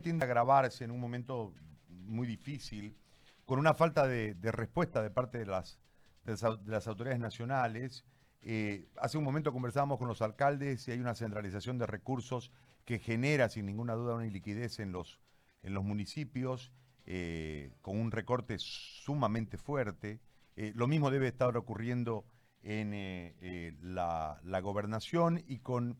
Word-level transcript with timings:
tiende 0.00 0.24
a 0.24 0.26
agravarse 0.26 0.84
en 0.84 0.90
un 0.90 1.00
momento 1.00 1.54
muy 1.88 2.26
difícil, 2.26 2.96
con 3.44 3.58
una 3.58 3.74
falta 3.74 4.06
de, 4.06 4.34
respuesta 4.42 5.02
de 5.02 5.10
parte 5.10 5.38
de 5.38 5.46
las, 5.46 5.78
de 6.24 6.36
las, 6.66 6.86
autoridades 6.86 7.20
nacionales. 7.20 8.04
Eh, 8.42 8.88
hace 8.96 9.18
un 9.18 9.24
momento 9.24 9.52
conversábamos 9.52 9.98
con 9.98 10.08
los 10.08 10.22
alcaldes 10.22 10.86
y 10.88 10.92
hay 10.92 10.98
una 10.98 11.14
centralización 11.14 11.78
de 11.78 11.86
recursos 11.86 12.50
que 12.84 12.98
genera 12.98 13.48
sin 13.48 13.66
ninguna 13.66 13.94
duda 13.94 14.14
una 14.14 14.26
iliquidez 14.26 14.78
en 14.78 14.92
los, 14.92 15.20
en 15.62 15.74
los 15.74 15.84
municipios, 15.84 16.72
eh, 17.06 17.72
con 17.82 17.98
un 17.98 18.10
recorte 18.10 18.56
sumamente 18.58 19.58
fuerte. 19.58 20.20
Eh, 20.56 20.72
lo 20.74 20.86
mismo 20.86 21.10
debe 21.10 21.28
estar 21.28 21.56
ocurriendo 21.56 22.24
en 22.62 23.34
la, 23.80 24.38
la 24.44 24.60
gobernación 24.60 25.42
y 25.46 25.60
con 25.60 25.96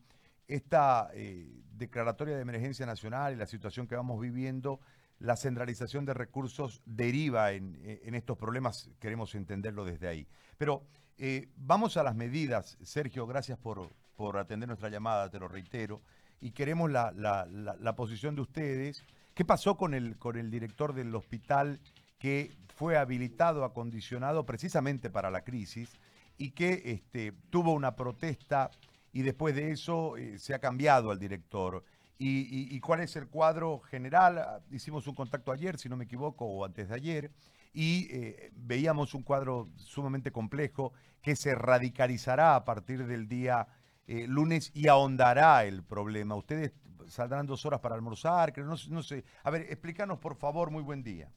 esta 0.50 1.10
eh, 1.14 1.62
declaratoria 1.72 2.36
de 2.36 2.42
emergencia 2.42 2.86
nacional 2.86 3.32
y 3.32 3.36
la 3.36 3.46
situación 3.46 3.86
que 3.86 3.96
vamos 3.96 4.20
viviendo, 4.20 4.80
la 5.18 5.36
centralización 5.36 6.04
de 6.04 6.14
recursos 6.14 6.82
deriva 6.84 7.52
en, 7.52 7.78
eh, 7.82 8.00
estos 8.04 8.36
problemas, 8.36 8.90
queremos 8.98 9.34
entenderlo 9.34 9.84
desde 9.84 10.08
ahí. 10.08 10.26
Pero 10.58 10.84
eh, 11.18 11.48
vamos 11.56 11.96
a 11.96 12.02
las 12.02 12.14
medidas, 12.14 12.78
Sergio, 12.82 13.26
gracias 13.26 13.58
por, 13.58 13.90
atender 14.36 14.68
nuestra 14.68 14.90
llamada, 14.90 15.30
te 15.30 15.38
lo 15.38 15.48
reitero, 15.48 16.02
y 16.40 16.50
queremos 16.50 16.90
la, 16.90 17.10
la, 17.12 17.96
posición 17.96 18.34
de 18.34 18.42
ustedes. 18.42 19.02
¿Qué 19.34 19.46
pasó 19.46 19.78
con 19.78 19.94
el, 19.94 20.18
con 20.18 20.36
el 20.36 20.50
director 20.50 20.92
del 20.92 21.14
hospital 21.14 21.80
que 22.18 22.54
fue 22.76 22.98
habilitado, 22.98 23.64
acondicionado 23.64 24.44
precisamente 24.44 25.08
para 25.08 25.30
la 25.30 25.42
crisis 25.42 25.98
y 26.36 26.52
que 26.52 26.82
este, 26.86 27.32
tuvo 27.50 27.72
una 27.72 27.94
protesta 27.94 28.70
y 29.12 29.22
después 29.22 29.54
de 29.54 29.72
eso 29.72 30.16
eh, 30.16 30.38
se 30.38 30.54
ha 30.54 30.58
cambiado 30.58 31.10
al 31.10 31.18
director. 31.18 31.84
Y, 32.22 32.78
cuál 32.80 33.00
es 33.00 33.16
el 33.16 33.28
cuadro 33.28 33.80
general? 33.80 34.38
Ah, 34.38 34.60
hicimos 34.70 35.06
un 35.06 35.14
contacto 35.14 35.52
ayer, 35.52 35.78
si 35.78 35.88
no 35.88 35.96
me 35.96 36.04
equivoco, 36.04 36.44
o 36.44 36.66
antes 36.66 36.90
de 36.90 36.94
ayer, 36.94 37.30
y 37.72 38.08
eh, 38.14 38.50
veíamos 38.52 39.14
un 39.14 39.22
cuadro 39.22 39.70
sumamente 39.76 40.30
complejo 40.30 40.92
que 41.22 41.34
se 41.34 41.54
radicalizará 41.54 42.56
a 42.56 42.64
partir 42.66 43.06
del 43.06 43.26
día 43.26 43.66
eh, 44.06 44.26
lunes 44.28 44.70
y 44.74 44.88
ahondará 44.88 45.64
el 45.64 45.82
problema. 45.82 46.34
Ustedes 46.34 46.72
saldrán 47.08 47.46
dos 47.46 47.64
horas 47.64 47.80
para 47.80 47.94
almorzar, 47.94 48.52
no, 48.58 48.74
no 48.90 49.02
sé. 49.02 49.24
A 49.42 49.50
ver, 49.50 49.62
explícanos 49.62 50.18
por 50.18 50.36
favor, 50.36 50.70
muy 50.70 50.82
buen 50.82 51.02
día. 51.02 51.30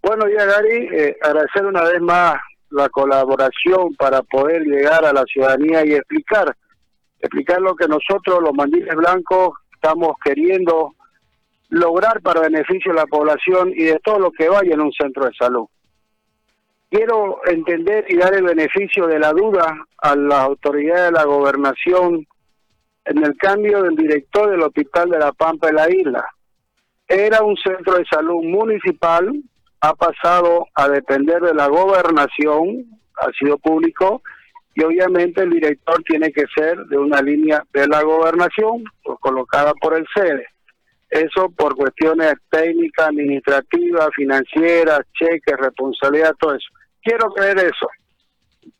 Bueno, 0.00 0.24
ya 0.26 0.46
Gary, 0.46 1.16
agradecer 1.22 1.66
una 1.66 1.82
vez 1.82 2.00
más 2.00 2.36
la 2.70 2.88
colaboración 2.88 3.94
para 3.96 4.22
poder 4.22 4.62
llegar 4.62 5.04
a 5.04 5.12
la 5.12 5.24
ciudadanía 5.24 5.84
y 5.86 5.94
explicar, 5.94 6.56
explicar 7.20 7.60
lo 7.60 7.74
que 7.76 7.86
nosotros, 7.86 8.40
los 8.42 8.54
mandiles 8.54 8.94
blancos, 8.94 9.58
estamos 9.74 10.14
queriendo 10.24 10.94
lograr 11.68 12.20
para 12.22 12.40
beneficio 12.40 12.92
de 12.92 12.98
la 12.98 13.06
población 13.06 13.70
y 13.74 13.84
de 13.84 13.98
todo 14.02 14.18
lo 14.18 14.30
que 14.30 14.48
vaya 14.48 14.74
en 14.74 14.80
un 14.80 14.92
centro 14.92 15.26
de 15.26 15.34
salud. 15.34 15.66
Quiero 16.90 17.40
entender 17.46 18.06
y 18.08 18.16
dar 18.16 18.34
el 18.34 18.44
beneficio 18.44 19.06
de 19.06 19.18
la 19.18 19.32
duda 19.32 19.84
a 19.98 20.14
las 20.14 20.40
autoridades 20.40 21.06
de 21.06 21.12
la 21.12 21.24
gobernación 21.24 22.26
en 23.04 23.24
el 23.24 23.36
cambio 23.36 23.82
del 23.82 23.96
director 23.96 24.50
del 24.50 24.62
Hospital 24.62 25.10
de 25.10 25.18
la 25.18 25.32
Pampa 25.32 25.66
de 25.66 25.72
la 25.72 25.90
isla. 25.90 26.24
Era 27.08 27.42
un 27.42 27.56
centro 27.56 27.98
de 27.98 28.04
salud 28.06 28.42
municipal 28.44 29.32
ha 29.84 29.94
pasado 29.94 30.66
a 30.74 30.88
depender 30.88 31.42
de 31.42 31.52
la 31.52 31.68
gobernación, 31.68 32.86
ha 33.20 33.30
sido 33.38 33.58
público, 33.58 34.22
y 34.74 34.82
obviamente 34.82 35.42
el 35.42 35.50
director 35.50 36.02
tiene 36.04 36.32
que 36.32 36.44
ser 36.56 36.78
de 36.86 36.96
una 36.96 37.20
línea 37.20 37.62
de 37.74 37.86
la 37.86 38.02
gobernación, 38.02 38.84
pues, 39.02 39.18
colocada 39.20 39.74
por 39.74 39.94
el 39.94 40.06
sede. 40.14 40.46
Eso 41.10 41.50
por 41.50 41.76
cuestiones 41.76 42.32
técnicas, 42.50 43.08
administrativas, 43.08 44.08
financieras, 44.16 45.00
cheques, 45.12 45.56
responsabilidad, 45.58 46.34
todo 46.40 46.54
eso. 46.54 46.68
Quiero 47.02 47.28
creer 47.34 47.58
eso. 47.58 47.88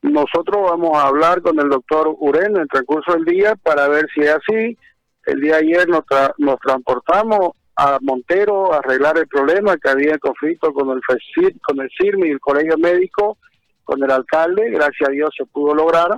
Nosotros 0.01 0.71
vamos 0.71 0.97
a 0.97 1.09
hablar 1.09 1.43
con 1.43 1.61
el 1.61 1.69
doctor 1.69 2.17
Uren 2.19 2.57
en 2.57 2.63
el 2.63 2.69
transcurso 2.69 3.13
del 3.13 3.27
día 3.27 3.55
para 3.57 3.89
ver 3.89 4.07
si 4.15 4.23
es 4.23 4.31
así. 4.31 4.79
El 5.27 5.41
día 5.43 5.57
de 5.57 5.67
ayer 5.67 5.89
nos, 5.89 6.05
nos 6.39 6.59
transportamos 6.61 7.51
a 7.77 7.99
Montero 8.01 8.73
arreglar 8.73 9.19
el 9.19 9.27
problema 9.27 9.77
que 9.77 9.91
había 9.91 10.19
conflicto 10.19 10.73
con 10.73 10.91
el 10.91 11.01
FECIR, 11.07 11.61
con 11.61 11.81
el 11.81 11.91
CIRMI 11.99 12.31
el 12.31 12.41
colegio 12.41 12.79
médico, 12.79 13.39
con 13.83 14.03
el 14.03 14.11
alcalde, 14.11 14.71
gracias 14.71 15.09
a 15.09 15.13
Dios 15.13 15.31
se 15.37 15.45
pudo 15.47 15.75
lograr. 15.75 16.11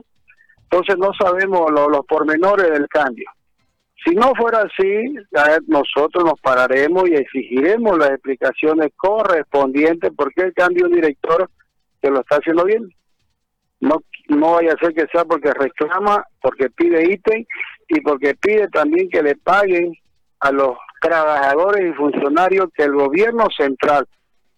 Entonces 0.65 0.97
no 0.99 1.13
sabemos 1.15 1.71
los 1.71 2.07
pormenores 2.07 2.71
del 2.71 2.89
cambio. 2.89 3.31
Si 4.05 4.15
no 4.15 4.33
fuera 4.37 4.61
así, 4.63 5.15
nosotros 5.67 6.25
nos 6.25 6.41
pararemos 6.41 7.09
y 7.09 7.15
exigiremos 7.15 7.99
las 7.99 8.11
explicaciones 8.11 8.93
correspondientes 8.97 10.13
porque 10.17 10.43
el 10.43 10.55
cambio 10.55 10.87
director 10.89 11.51
que 12.03 12.11
lo 12.11 12.21
está 12.21 12.37
haciendo 12.37 12.65
bien. 12.65 12.89
No, 13.81 14.03
no 14.29 14.53
vaya 14.53 14.73
a 14.73 14.85
ser 14.85 14.95
que 14.95 15.07
sea 15.13 15.25
porque 15.25 15.53
reclama, 15.53 16.25
porque 16.41 16.71
pide 16.71 17.13
ítem 17.13 17.45
y 17.89 18.01
porque 18.01 18.35
pide 18.35 18.69
también 18.69 19.09
que 19.09 19.23
le 19.23 19.37
paguen 19.37 19.93
a 20.41 20.53
los 20.53 20.77
trabajadores 21.01 21.91
y 21.91 21.95
funcionarios 21.95 22.69
que 22.75 22.85
el 22.85 22.93
gobierno 22.93 23.47
central 23.57 24.07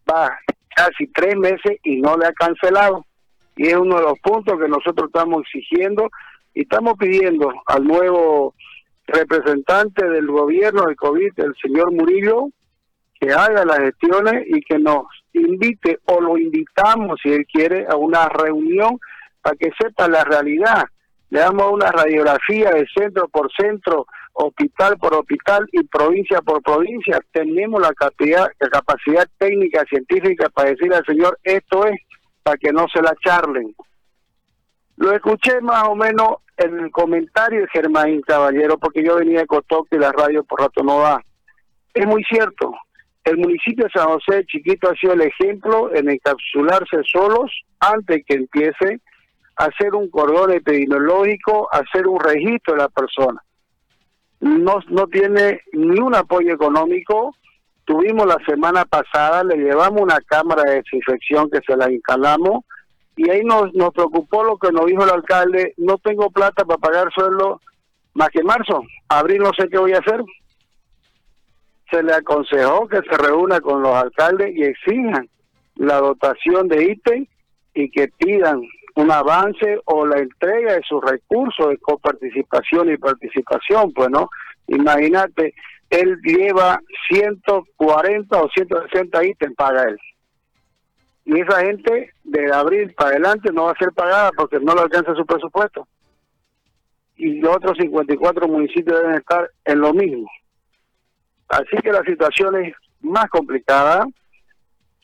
va 0.08 0.38
casi 0.74 1.06
tres 1.08 1.36
meses 1.36 1.78
y 1.82 2.00
no 2.00 2.16
le 2.16 2.26
ha 2.26 2.32
cancelado. 2.32 3.04
Y 3.56 3.68
es 3.68 3.74
uno 3.74 3.96
de 3.96 4.02
los 4.02 4.18
puntos 4.20 4.58
que 4.58 4.68
nosotros 4.68 5.08
estamos 5.08 5.42
exigiendo 5.42 6.08
y 6.54 6.62
estamos 6.62 6.94
pidiendo 6.98 7.52
al 7.66 7.84
nuevo 7.84 8.54
representante 9.06 10.08
del 10.08 10.26
gobierno 10.26 10.84
del 10.86 10.96
COVID, 10.96 11.32
el 11.36 11.54
señor 11.60 11.92
Murillo, 11.92 12.48
que 13.20 13.32
haga 13.32 13.64
las 13.64 13.78
gestiones 13.78 14.44
y 14.46 14.60
que 14.60 14.78
nos 14.78 15.06
invite 15.32 15.98
o 16.04 16.20
lo 16.20 16.38
invitamos, 16.38 17.18
si 17.22 17.30
él 17.30 17.46
quiere, 17.52 17.86
a 17.88 17.96
una 17.96 18.28
reunión 18.28 18.98
para 19.42 19.56
que 19.56 19.70
sepa 19.80 20.08
la 20.08 20.24
realidad. 20.24 20.84
Le 21.30 21.40
damos 21.40 21.72
una 21.72 21.90
radiografía 21.90 22.70
de 22.70 22.86
centro 22.94 23.28
por 23.28 23.50
centro 23.52 24.06
hospital 24.40 24.96
por 24.98 25.14
hospital 25.14 25.68
y 25.72 25.82
provincia 25.84 26.40
por 26.42 26.62
provincia, 26.62 27.20
tenemos 27.32 27.80
la 27.80 27.92
capacidad, 27.92 28.48
la 28.60 28.68
capacidad 28.68 29.28
técnica, 29.36 29.84
científica 29.88 30.48
para 30.48 30.70
decirle 30.70 30.96
al 30.96 31.04
señor 31.04 31.38
esto 31.42 31.86
es 31.86 32.00
para 32.42 32.56
que 32.56 32.72
no 32.72 32.86
se 32.88 33.02
la 33.02 33.14
charlen. 33.24 33.74
Lo 34.96 35.12
escuché 35.12 35.60
más 35.60 35.88
o 35.88 35.96
menos 35.96 36.36
en 36.56 36.78
el 36.78 36.90
comentario 36.90 37.60
de 37.60 37.68
Germán 37.68 38.20
Caballero, 38.22 38.78
porque 38.78 39.04
yo 39.04 39.16
venía 39.16 39.40
de 39.40 39.46
Cotoque 39.46 39.96
y 39.96 39.98
la 39.98 40.12
radio 40.12 40.44
por 40.44 40.60
rato 40.60 40.82
no 40.82 40.98
va. 40.98 41.20
Es 41.94 42.06
muy 42.06 42.22
cierto, 42.24 42.72
el 43.24 43.38
municipio 43.38 43.84
de 43.84 43.90
San 43.90 44.08
José 44.08 44.44
Chiquito 44.46 44.88
ha 44.88 44.94
sido 44.94 45.14
el 45.14 45.22
ejemplo 45.22 45.94
en 45.94 46.10
encapsularse 46.10 47.02
solos 47.04 47.50
antes 47.80 48.24
que 48.26 48.34
empiece 48.34 49.00
a 49.56 49.64
hacer 49.64 49.94
un 49.94 50.08
cordón 50.10 50.52
epidemiológico, 50.52 51.68
hacer 51.72 52.06
un 52.06 52.20
registro 52.20 52.74
de 52.74 52.82
la 52.82 52.88
persona 52.88 53.42
no, 54.40 54.78
no 54.88 55.06
tiene 55.08 55.60
ni 55.72 55.98
un 56.00 56.14
apoyo 56.14 56.52
económico. 56.52 57.34
Tuvimos 57.84 58.26
la 58.26 58.36
semana 58.46 58.84
pasada, 58.84 59.42
le 59.44 59.56
llevamos 59.56 60.02
una 60.02 60.20
cámara 60.26 60.62
de 60.66 60.76
desinfección 60.76 61.50
que 61.50 61.60
se 61.66 61.76
la 61.76 61.90
instalamos 61.90 62.64
y 63.18 63.28
ahí 63.30 63.42
nos, 63.42 63.74
nos 63.74 63.90
preocupó 63.92 64.44
lo 64.44 64.58
que 64.58 64.70
nos 64.70 64.86
dijo 64.86 65.02
el 65.02 65.10
alcalde, 65.10 65.74
no 65.76 65.98
tengo 65.98 66.30
plata 66.30 66.64
para 66.64 66.78
pagar 66.78 67.12
sueldo 67.12 67.60
más 68.14 68.28
que 68.28 68.44
marzo, 68.44 68.84
abril 69.08 69.42
no 69.42 69.50
sé 69.58 69.68
qué 69.68 69.78
voy 69.78 69.92
a 69.92 69.98
hacer. 69.98 70.22
Se 71.90 72.02
le 72.02 72.14
aconsejó 72.14 72.86
que 72.86 72.98
se 72.98 73.16
reúna 73.16 73.60
con 73.60 73.82
los 73.82 73.92
alcaldes 73.92 74.54
y 74.54 74.62
exijan 74.62 75.28
la 75.74 75.96
dotación 75.96 76.68
de 76.68 76.92
ítem 76.92 77.26
y 77.74 77.90
que 77.90 78.08
pidan 78.08 78.60
un 78.98 79.12
avance 79.12 79.80
o 79.84 80.04
la 80.04 80.18
entrega 80.18 80.72
de 80.72 80.82
sus 80.82 81.00
recursos 81.00 81.68
de 81.68 81.78
coparticipación 81.78 82.90
y 82.90 82.96
participación, 82.96 83.92
pues 83.92 84.10
no, 84.10 84.28
imagínate, 84.66 85.54
él 85.88 86.18
lleva 86.24 86.80
140 87.08 88.42
o 88.42 88.48
160 88.48 89.24
ítems 89.24 89.54
para 89.54 89.84
él. 89.84 89.96
Y 91.26 91.40
esa 91.40 91.60
gente 91.60 92.12
de 92.24 92.52
abril 92.52 92.92
para 92.94 93.10
adelante 93.10 93.52
no 93.52 93.66
va 93.66 93.70
a 93.70 93.78
ser 93.78 93.92
pagada 93.92 94.32
porque 94.36 94.58
no 94.58 94.74
le 94.74 94.80
alcanza 94.80 95.14
su 95.14 95.24
presupuesto. 95.24 95.86
Y 97.14 97.40
los 97.40 97.54
otros 97.54 97.78
54 97.78 98.48
municipios 98.48 98.98
deben 98.98 99.14
estar 99.14 99.48
en 99.64 99.78
lo 99.78 99.94
mismo. 99.94 100.28
Así 101.48 101.76
que 101.84 101.92
la 101.92 102.02
situación 102.02 102.64
es 102.64 102.74
más 103.00 103.30
complicada 103.30 104.04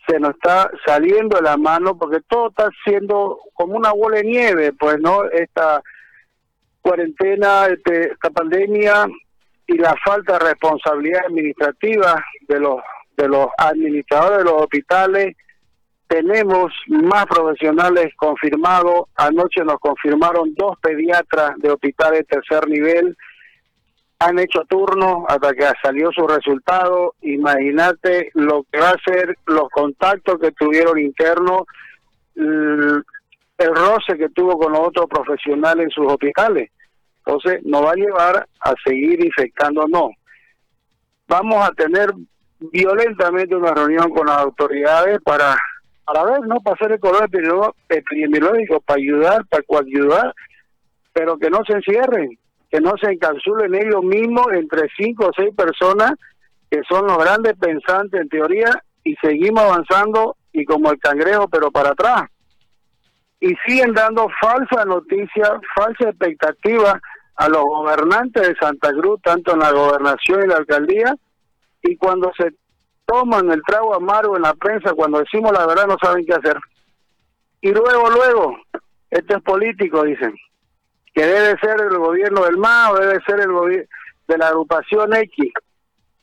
se 0.07 0.19
nos 0.19 0.35
está 0.35 0.71
saliendo 0.85 1.37
de 1.37 1.43
la 1.43 1.57
mano 1.57 1.97
porque 1.97 2.21
todo 2.29 2.49
está 2.49 2.69
siendo 2.85 3.39
como 3.55 3.77
una 3.77 3.93
bola 3.93 4.19
de 4.19 4.25
nieve, 4.25 4.73
pues, 4.73 4.99
¿no? 5.01 5.25
Esta 5.25 5.83
cuarentena, 6.83 7.67
este, 7.67 8.13
esta 8.13 8.31
pandemia 8.31 9.07
y 9.67 9.79
la 9.79 9.95
falta 10.05 10.35
de 10.35 10.51
responsabilidad 10.51 11.23
administrativa 11.27 12.23
de 12.49 12.61
los 12.61 12.81
de 13.17 13.29
los 13.29 13.47
administradores 13.59 14.39
de 14.39 14.45
los 14.45 14.63
hospitales. 14.63 15.37
Tenemos 16.09 16.73
más 16.89 17.27
profesionales 17.27 18.13
confirmados. 18.17 19.05
Anoche 19.17 19.65
nos 19.65 19.79
confirmaron 19.79 20.55
dos 20.55 20.77
pediatras 20.81 21.53
de 21.59 21.71
hospitales 21.71 22.21
de 22.21 22.25
tercer 22.25 22.69
nivel. 22.69 23.17
Han 24.19 24.39
hecho 24.39 24.61
turno 24.69 25.25
hasta 25.29 25.53
que 25.53 25.69
salió 25.83 26.11
su 26.13 26.27
resultado. 26.27 27.15
Imagínate 27.23 28.31
lo 28.35 28.65
que 28.71 28.81
va 28.81 28.91
a 28.91 29.03
ser 29.05 29.37
los 29.47 29.69
contactos 29.71 30.39
que 30.41 30.53
tuvieron 30.53 30.99
internos, 30.99 31.63
el, 32.37 33.05
roce 33.59 34.17
que 34.19 34.29
tuvo 34.31 34.59
con 34.59 34.73
los 34.73 34.89
otros 34.89 35.07
profesionales 35.07 35.85
en 35.85 35.91
sus 35.91 36.11
hospitales. 36.11 36.71
Entonces, 37.25 37.63
nos 37.65 37.85
va 37.85 37.93
a 37.93 37.97
llevar 37.97 38.47
a 38.61 38.75
seguir 38.85 39.25
infectándonos. 39.25 40.11
Vamos 41.27 41.67
a 41.67 41.73
tener 41.73 42.13
violentamente 42.59 43.57
una 43.57 43.73
reunión 43.73 44.11
con 44.11 44.27
las 44.27 44.39
autoridades 44.39 45.19
para 45.23 45.57
para 46.05 46.25
ver, 46.25 46.41
¿no? 46.47 46.57
Para 46.61 46.75
hacer 46.75 46.93
el 46.93 47.01
color 47.01 47.29
epidemiológico, 47.89 48.81
para 48.81 48.99
ayudar, 48.99 49.47
para 49.47 49.63
coayudar, 49.63 50.35
pero 51.13 51.39
que 51.39 51.49
no 51.49 51.61
se 51.67 51.75
encierren, 51.75 52.39
que 52.75 52.81
no 52.81 52.95
se 53.01 53.09
encapsulen 53.09 53.73
ellos 53.73 54.03
mismos 54.03 54.47
entre 54.53 54.89
cinco 54.97 55.27
o 55.27 55.31
seis 55.37 55.55
personas 55.57 56.15
que 56.69 56.81
son 56.89 57.07
los 57.07 57.19
grandes 57.19 57.55
pensantes 57.57 58.21
en 58.21 58.29
teoría 58.29 58.83
y 59.05 59.15
seguimos 59.23 59.63
avanzando 59.63 60.35
y 60.53 60.65
como 60.65 60.91
el 60.91 60.99
cangrejo 60.99 61.47
pero 61.47 61.71
para 61.71 61.91
atrás. 61.91 62.25
Y 63.39 63.55
siguen 63.65 63.93
dando 63.93 64.27
falsa 64.41 64.85
noticia, 64.87 65.61
falsa 65.77 66.09
expectativa 66.09 67.01
a 67.37 67.49
los 67.49 67.63
gobernantes 67.63 68.49
de 68.49 68.57
Santa 68.57 68.91
Cruz, 68.91 69.21
tanto 69.23 69.53
en 69.53 69.61
la 69.61 69.71
gobernación 69.71 70.43
y 70.43 70.49
la 70.49 70.57
alcaldía, 70.57 71.15
y 71.81 71.97
cuando 71.97 72.33
se 72.37 72.57
toman 73.07 73.53
el 73.53 73.63
trago 73.65 73.95
amargo 73.95 74.35
en 74.35 74.43
la 74.43 74.55
prensa, 74.55 74.95
cuando 74.95 75.21
decimos 75.21 75.53
la 75.53 75.65
verdad 75.65 75.87
no 75.87 75.97
saben 76.03 76.27
qué 76.27 76.35
hacer. 76.35 76.59
Y 77.61 77.71
luego, 77.71 78.11
luego, 78.11 78.57
esto 79.11 79.37
es 79.37 79.43
político, 79.45 80.03
dicen, 80.03 80.35
que 81.15 81.25
debe 81.25 81.59
ser 81.61 81.81
el 81.81 81.97
gobierno 81.99 82.45
del 82.45 82.57
MA 82.59 82.91
o 82.91 82.99
debe 82.99 83.21
ser 83.27 83.41
el 83.41 83.53
gobierno 83.53 83.87
de 84.27 84.39
la 84.39 84.49
agrupación 84.49 85.15
X. 85.15 85.53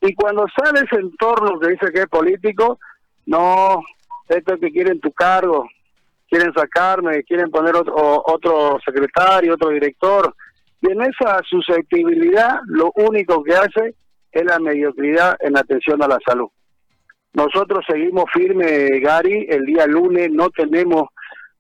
Y 0.02 0.16
cuando 0.16 0.46
sale 0.56 0.82
ese 0.86 1.00
entorno 1.00 1.60
que 1.60 1.70
dice 1.70 1.92
que 1.94 2.02
es 2.02 2.08
político, 2.08 2.80
no, 3.26 3.82
esto 4.28 4.56
es 4.56 4.60
que 4.60 4.72
quieren 4.72 5.00
tu 5.00 5.12
cargo, 5.12 5.68
quieren 6.30 6.54
sacarme, 6.54 7.24
quieren 7.24 7.52
poner 7.52 7.76
otro, 7.76 8.24
otro 8.26 8.80
secretario, 8.84 9.54
otro 9.54 9.70
director. 9.70 10.34
Y 10.82 10.92
en 10.92 11.02
esa 11.02 11.40
susceptibilidad, 11.48 12.60
lo 12.66 12.92
único 12.96 13.44
que 13.44 13.54
hace 13.54 13.96
es 14.32 14.46
la 14.46 14.60
mediocridad 14.60 15.38
en 15.40 15.58
atención 15.58 16.02
a 16.02 16.08
la 16.08 16.18
salud. 16.26 16.50
Nosotros 17.34 17.86
seguimos 17.88 18.26
firme, 18.34 19.00
Gary, 19.00 19.48
el 19.50 19.66
día 19.66 19.86
lunes 19.86 20.30
no 20.32 20.50
tenemos, 20.50 21.10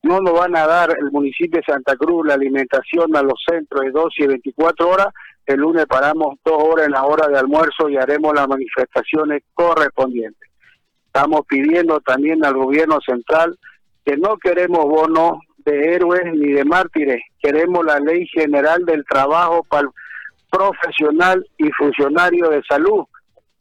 no 0.03 0.19
nos 0.19 0.33
van 0.33 0.55
a 0.55 0.65
dar 0.65 0.95
el 0.97 1.11
municipio 1.11 1.59
de 1.59 1.73
Santa 1.73 1.95
Cruz 1.95 2.25
la 2.25 2.33
alimentación 2.33 3.15
a 3.15 3.21
los 3.21 3.43
centros 3.47 3.81
de 3.81 3.91
12 3.91 4.23
y 4.23 4.27
24 4.27 4.89
horas. 4.89 5.07
El 5.45 5.59
lunes 5.59 5.85
paramos 5.85 6.37
dos 6.43 6.61
horas 6.63 6.85
en 6.87 6.93
la 6.93 7.05
hora 7.05 7.27
de 7.27 7.37
almuerzo 7.37 7.89
y 7.89 7.97
haremos 7.97 8.33
las 8.33 8.47
manifestaciones 8.47 9.43
correspondientes. 9.53 10.49
Estamos 11.05 11.41
pidiendo 11.47 11.99
también 11.99 12.43
al 12.45 12.55
gobierno 12.55 12.99
central 13.05 13.57
que 14.05 14.17
no 14.17 14.37
queremos 14.37 14.85
bonos 14.85 15.39
de 15.57 15.93
héroes 15.93 16.23
ni 16.33 16.53
de 16.53 16.65
mártires, 16.65 17.21
queremos 17.39 17.85
la 17.85 17.99
ley 17.99 18.25
general 18.27 18.83
del 18.85 19.05
trabajo 19.05 19.63
para 19.69 19.83
el 19.83 19.89
profesional 20.49 21.45
y 21.57 21.69
funcionario 21.71 22.49
de 22.49 22.63
salud 22.67 23.05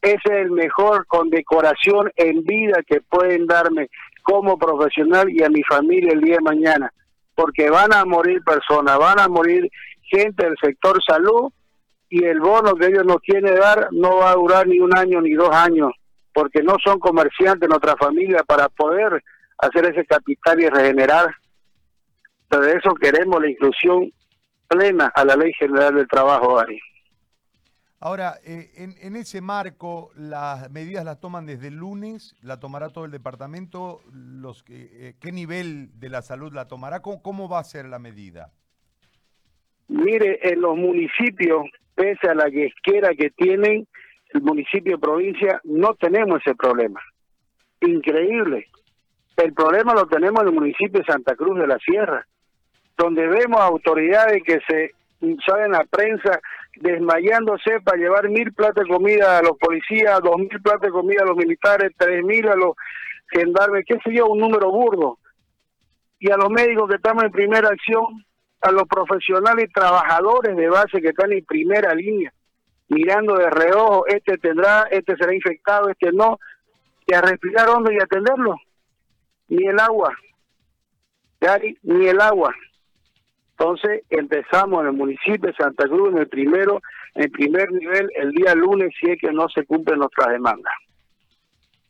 ese 0.01 0.15
es 0.15 0.45
el 0.45 0.51
mejor 0.51 1.05
condecoración 1.05 2.11
en 2.15 2.43
vida 2.43 2.81
que 2.87 3.01
pueden 3.01 3.45
darme 3.45 3.89
como 4.21 4.57
profesional 4.57 5.29
y 5.29 5.43
a 5.43 5.49
mi 5.49 5.63
familia 5.63 6.13
el 6.13 6.21
día 6.21 6.35
de 6.35 6.41
mañana, 6.41 6.93
porque 7.35 7.69
van 7.69 7.93
a 7.93 8.05
morir 8.05 8.41
personas, 8.43 8.97
van 8.97 9.19
a 9.19 9.27
morir 9.27 9.69
gente 10.03 10.45
del 10.45 10.55
sector 10.61 11.01
salud 11.03 11.51
y 12.09 12.25
el 12.25 12.39
bono 12.39 12.75
que 12.75 12.87
ellos 12.87 13.05
nos 13.05 13.17
quieren 13.17 13.55
dar 13.55 13.87
no 13.91 14.17
va 14.17 14.31
a 14.31 14.35
durar 14.35 14.67
ni 14.67 14.79
un 14.79 14.95
año 14.97 15.21
ni 15.21 15.33
dos 15.33 15.49
años, 15.55 15.91
porque 16.33 16.61
no 16.61 16.75
son 16.83 16.99
comerciantes 16.99 17.69
nuestra 17.69 17.95
familia 17.95 18.43
para 18.43 18.67
poder 18.69 19.23
hacer 19.57 19.85
ese 19.85 20.05
capital 20.05 20.59
y 20.59 20.69
regenerar. 20.69 21.33
de 22.49 22.71
eso 22.73 22.93
queremos 22.95 23.41
la 23.41 23.49
inclusión 23.49 24.11
plena 24.67 25.11
a 25.15 25.23
la 25.23 25.35
Ley 25.35 25.53
General 25.53 25.95
del 25.95 26.07
Trabajo, 26.07 26.59
Ari. 26.59 26.79
Ahora, 28.03 28.39
eh, 28.43 28.71
en, 28.77 29.15
ese 29.15 29.41
marco, 29.41 30.09
las 30.15 30.71
medidas 30.71 31.05
las 31.05 31.19
toman 31.19 31.45
desde 31.45 31.67
el 31.67 31.75
lunes, 31.75 32.35
la 32.41 32.59
tomará 32.59 32.89
todo 32.89 33.05
el 33.05 33.11
departamento, 33.11 34.01
los 34.11 34.65
eh, 34.69 35.13
¿qué 35.21 35.31
nivel 35.31 35.99
de 35.99 36.09
la 36.09 36.23
salud 36.23 36.51
la 36.51 36.67
tomará? 36.67 37.01
¿Cómo, 37.01 37.47
va 37.47 37.59
a 37.59 37.63
ser 37.63 37.85
la 37.85 37.99
medida? 37.99 38.49
Mire, 39.87 40.39
en 40.41 40.61
los 40.61 40.75
municipios, 40.75 41.67
pese 41.93 42.27
a 42.27 42.33
la 42.33 42.49
guesquera 42.49 43.13
que 43.13 43.29
tienen 43.29 43.87
el 44.33 44.41
municipio 44.41 44.93
de 44.93 45.01
provincia, 45.01 45.61
no 45.63 45.93
tenemos 45.93 46.41
ese 46.43 46.55
problema. 46.55 46.99
Increíble. 47.81 48.65
El 49.37 49.53
problema 49.53 49.93
lo 49.93 50.07
tenemos 50.07 50.41
en 50.41 50.47
el 50.47 50.55
municipio 50.55 51.01
de 51.01 51.05
Santa 51.05 51.35
Cruz 51.35 51.59
de 51.59 51.67
la 51.67 51.77
Sierra, 51.77 52.25
donde 52.97 53.27
vemos 53.27 53.61
autoridades 53.61 54.41
que 54.43 54.59
se 54.67 54.91
salen 55.45 55.75
a 55.75 55.79
la 55.79 55.85
prensa 55.85 56.41
desmayándose 56.75 57.81
para 57.81 57.97
llevar 57.97 58.29
mil 58.29 58.53
platos 58.53 58.83
de 58.83 58.89
comida 58.89 59.37
a 59.37 59.41
los 59.41 59.57
policías, 59.57 60.19
dos 60.23 60.37
mil 60.37 60.61
platos 60.61 60.81
de 60.81 60.89
comida 60.91 61.21
a 61.23 61.27
los 61.27 61.37
militares, 61.37 61.91
tres 61.97 62.23
mil 62.23 62.47
a 62.47 62.55
los 62.55 62.75
gendarmes, 63.31 63.85
qué 63.87 63.97
sé 64.03 64.13
yo, 64.13 64.27
un 64.27 64.39
número 64.39 64.71
burdo. 64.71 65.17
Y 66.19 66.29
a 66.31 66.37
los 66.37 66.49
médicos 66.49 66.89
que 66.89 66.95
estamos 66.95 67.23
en 67.23 67.31
primera 67.31 67.69
acción, 67.69 68.25
a 68.61 68.71
los 68.71 68.83
profesionales 68.87 69.65
y 69.67 69.73
trabajadores 69.73 70.55
de 70.55 70.69
base 70.69 71.01
que 71.01 71.09
están 71.09 71.31
en 71.31 71.43
primera 71.45 71.93
línea, 71.95 72.31
mirando 72.89 73.35
de 73.35 73.49
reojo, 73.49 74.05
este 74.07 74.37
tendrá, 74.37 74.83
este 74.91 75.15
será 75.17 75.33
infectado, 75.33 75.89
este 75.89 76.11
no, 76.11 76.39
y 77.07 77.13
a 77.13 77.21
respirar 77.21 77.69
hondo 77.69 77.91
y 77.91 77.97
atenderlo. 78.01 78.55
Ni 79.47 79.67
el 79.67 79.79
agua, 79.79 80.15
ni 81.83 82.07
el 82.07 82.21
agua. 82.21 82.53
Entonces 83.61 84.01
empezamos 84.09 84.81
en 84.81 84.87
el 84.87 84.93
municipio 84.93 85.51
de 85.51 85.53
Santa 85.53 85.83
Cruz 85.83 86.09
en 86.13 86.17
el 86.17 86.27
primero, 86.27 86.81
en 87.13 87.31
primer 87.31 87.71
nivel 87.71 88.09
el 88.15 88.31
día 88.31 88.55
lunes 88.55 88.91
si 88.99 89.11
es 89.11 89.21
que 89.21 89.31
no 89.31 89.47
se 89.49 89.67
cumplen 89.67 89.99
nuestras 89.99 90.29
demandas. 90.29 90.73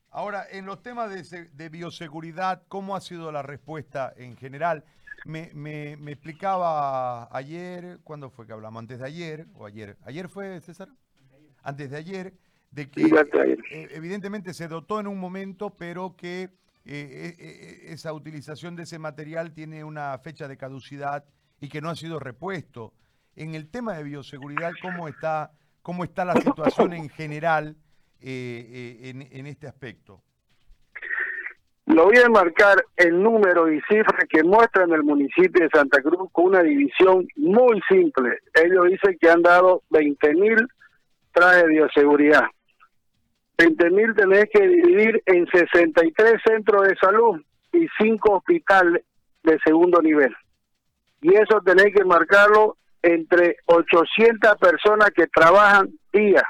Ahora, 0.09 0.43
en 0.51 0.65
los 0.65 0.83
temas 0.83 1.09
de, 1.09 1.69
bioseguridad, 1.69 2.63
¿cómo 2.67 2.93
ha 2.93 2.99
sido 2.99 3.31
la 3.31 3.41
respuesta 3.41 4.11
en 4.17 4.35
general? 4.35 4.83
Me, 5.23 5.49
me, 5.53 5.93
explicaba 6.11 7.33
ayer, 7.33 7.99
¿cuándo 8.03 8.29
fue 8.29 8.45
que 8.45 8.51
hablamos? 8.51 8.81
¿Antes 8.81 8.99
de 8.99 9.05
ayer? 9.05 9.45
¿O 9.55 9.65
ayer? 9.65 9.95
¿Ayer 10.03 10.27
fue, 10.27 10.59
César? 10.59 10.89
Antes 11.63 11.89
de 11.89 11.95
ayer, 11.95 12.33
de 12.71 12.89
que 12.89 13.03
eh, 13.03 13.87
evidentemente 13.91 14.53
se 14.53 14.67
dotó 14.67 14.99
en 14.99 15.07
un 15.07 15.21
momento, 15.21 15.69
pero 15.69 16.17
que 16.17 16.49
eh, 16.83 17.33
eh, 17.39 17.81
esa 17.93 18.11
utilización 18.11 18.75
de 18.75 18.83
ese 18.83 18.99
material 18.99 19.53
tiene 19.53 19.85
una 19.85 20.17
fecha 20.17 20.49
de 20.49 20.57
caducidad 20.57 21.23
y 21.61 21.69
que 21.69 21.79
no 21.79 21.89
ha 21.89 21.95
sido 21.95 22.19
repuesto. 22.19 22.91
En 23.35 23.55
el 23.55 23.69
tema 23.69 23.93
de 23.93 24.03
bioseguridad, 24.03 24.71
¿cómo 24.81 25.07
está, 25.07 25.51
cómo 25.81 26.03
está 26.03 26.25
la 26.25 26.33
situación 26.33 26.91
en 26.91 27.07
general 27.07 27.77
eh, 28.19 28.99
eh, 29.03 29.27
en, 29.31 29.47
este 29.47 29.67
aspecto? 29.67 30.21
Lo 31.85 32.05
voy 32.05 32.17
a 32.17 32.29
marcar 32.29 32.83
el 32.97 33.21
número 33.21 33.71
y 33.71 33.79
cifras 33.81 34.25
que 34.29 34.43
muestran 34.43 34.91
el 34.91 35.03
municipio 35.03 35.63
de 35.63 35.69
Santa 35.69 36.01
Cruz 36.01 36.29
con 36.31 36.45
una 36.45 36.63
división 36.63 37.27
muy 37.35 37.79
simple. 37.87 38.39
Ellos 38.53 38.87
dicen 38.89 39.17
que 39.19 39.29
han 39.29 39.41
dado 39.41 39.83
20 39.91 40.33
mil 40.33 40.57
trajes 41.31 41.63
de 41.63 41.69
bioseguridad. 41.69 42.45
20 43.57 43.89
mil 43.91 44.15
tenés 44.15 44.45
que 44.51 44.67
dividir 44.67 45.21
en 45.27 45.45
63 45.47 46.41
centros 46.43 46.87
de 46.87 46.95
salud 46.95 47.39
y 47.73 47.87
5 47.99 48.33
hospitales 48.33 49.03
de 49.43 49.59
segundo 49.63 50.01
nivel 50.01 50.33
y 51.21 51.35
eso 51.35 51.61
tenéis 51.63 51.95
que 51.95 52.03
marcarlo 52.03 52.77
entre 53.01 53.57
800 53.65 54.57
personas 54.57 55.09
que 55.15 55.27
trabajan 55.27 55.89
día. 56.11 56.43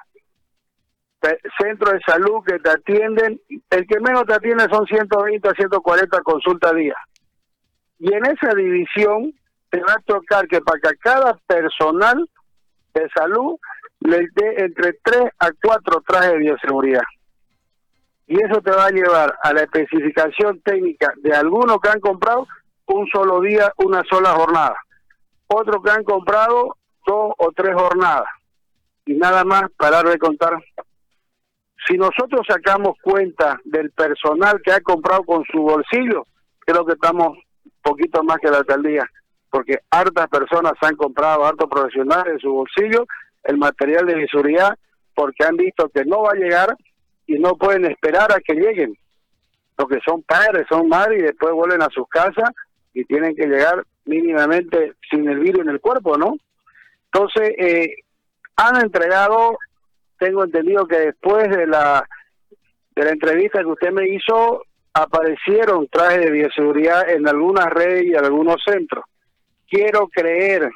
Centros 1.60 1.94
de 1.94 2.00
salud 2.06 2.44
que 2.46 2.58
te 2.60 2.70
atienden, 2.70 3.40
el 3.70 3.88
que 3.88 4.00
menos 4.00 4.26
te 4.26 4.34
atiende 4.34 4.66
son 4.72 4.86
120 4.88 5.48
a 5.48 5.54
140 5.54 6.22
consultas 6.22 6.74
día. 6.74 6.96
Y 8.00 8.12
en 8.14 8.26
esa 8.26 8.56
división 8.56 9.34
te 9.70 9.80
va 9.82 9.94
a 9.94 10.02
tocar 10.06 10.48
que 10.48 10.62
para 10.62 10.80
que 10.80 10.98
cada 10.98 11.38
personal 11.46 12.28
de 12.94 13.08
salud 13.16 13.58
le 14.00 14.28
dé 14.34 14.64
entre 14.64 14.94
3 15.04 15.30
a 15.38 15.52
4 15.62 16.04
trajes 16.08 16.32
de 16.32 16.38
bioseguridad. 16.40 17.04
Y 18.28 18.42
eso 18.44 18.62
te 18.62 18.72
va 18.72 18.86
a 18.86 18.92
llevar 18.92 19.38
a 19.44 19.54
la 19.54 19.62
especificación 19.62 20.60
técnica 20.62 21.14
de 21.18 21.36
algunos 21.36 21.80
que 21.80 21.90
han 21.90 22.00
comprado 22.00 22.48
un 22.94 23.08
solo 23.08 23.42
día, 23.42 23.72
una 23.78 24.04
sola 24.10 24.32
jornada. 24.32 24.76
Otros 25.48 25.84
que 25.84 25.92
han 25.92 26.04
comprado 26.04 26.78
dos 27.06 27.34
o 27.38 27.52
tres 27.56 27.74
jornadas. 27.74 28.28
Y 29.06 29.14
nada 29.14 29.44
más, 29.44 29.64
parar 29.78 30.06
de 30.08 30.18
contar. 30.18 30.58
Si 31.88 31.98
nosotros 31.98 32.42
sacamos 32.48 32.96
cuenta 33.02 33.60
del 33.64 33.92
personal 33.92 34.62
que 34.64 34.72
ha 34.72 34.82
comprado 34.82 35.24
con 35.24 35.44
su 35.52 35.60
bolsillo, 35.60 36.28
creo 36.60 36.86
que 36.86 36.94
estamos 36.94 37.38
poquito 37.82 38.24
más 38.24 38.38
que 38.38 38.52
la 38.52 38.60
alcaldía, 38.60 39.10
porque 39.50 39.80
hartas 39.90 40.28
personas 40.28 40.74
han 40.82 40.96
comprado, 40.96 41.46
hartos 41.46 41.70
profesionales 41.70 42.34
en 42.34 42.40
su 42.40 42.54
bolsillo, 42.54 43.06
el 43.44 43.58
material 43.58 44.06
de 44.06 44.28
seguridad 44.28 44.78
porque 45.16 45.44
han 45.44 45.58
visto 45.58 45.90
que 45.90 46.06
no 46.06 46.24
va 46.24 46.32
a 46.32 46.36
llegar 46.36 46.76
y 47.28 47.38
no 47.40 47.56
pueden 47.56 47.86
esperar 47.86 48.32
a 48.32 48.40
que 48.40 48.54
lleguen. 48.54 48.96
Porque 49.76 50.00
son 50.06 50.24
padres, 50.24 50.66
son 50.70 50.88
madres 50.88 51.20
y 51.20 51.26
después 51.26 51.54
vuelven 51.54 51.82
a 51.82 51.90
sus 51.90 52.08
casas 52.08 52.50
y 52.94 53.06
tienen 53.06 53.36
que 53.36 53.48
llegar 53.48 53.86
mínimamente 54.06 54.94
sin 55.10 55.28
el 55.30 55.40
virus 55.40 55.62
en 55.62 55.70
el 55.70 55.80
cuerpo, 55.80 56.18
¿no? 56.18 56.36
Entonces, 57.14 57.54
eh, 57.58 57.96
han 58.56 58.82
entregado, 58.82 59.58
tengo 60.18 60.44
entendido 60.44 60.86
que 60.88 61.00
después 61.00 61.50
de 61.50 61.68
la, 61.68 62.08
de 62.96 63.04
la 63.04 63.12
entrevista 63.12 63.60
que 63.60 63.66
usted 63.66 63.92
me 63.92 64.08
hizo, 64.08 64.64
aparecieron 64.94 65.88
trajes 65.88 66.26
de 66.26 66.32
bioseguridad 66.32 67.10
en 67.10 67.28
algunas 67.28 67.68
redes 67.68 68.06
y 68.06 68.14
en 68.14 68.26
algunos 68.26 68.58
centros. 68.66 69.06
Quiero 69.70 70.08
creer 70.10 70.70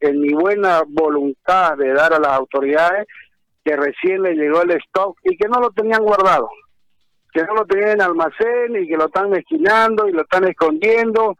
en 0.00 0.20
mi 0.20 0.32
buena 0.32 0.82
voluntad 0.86 1.76
de 1.76 1.92
dar 1.92 2.12
a 2.12 2.20
las 2.20 2.32
autoridades 2.32 3.06
que 3.64 3.76
recién 3.76 4.22
le 4.22 4.34
llegó 4.34 4.62
el 4.62 4.70
stock 4.72 5.18
y 5.24 5.36
que 5.36 5.48
no 5.48 5.60
lo 5.60 5.70
tenían 5.70 6.02
guardado, 6.04 6.48
que 7.32 7.42
no 7.42 7.54
lo 7.54 7.66
tenían 7.66 7.90
en 7.90 8.02
almacén 8.02 8.76
y 8.76 8.86
que 8.86 8.96
lo 8.96 9.06
están 9.06 9.34
esquinando 9.34 10.08
y 10.08 10.12
lo 10.12 10.22
están 10.22 10.46
escondiendo 10.46 11.36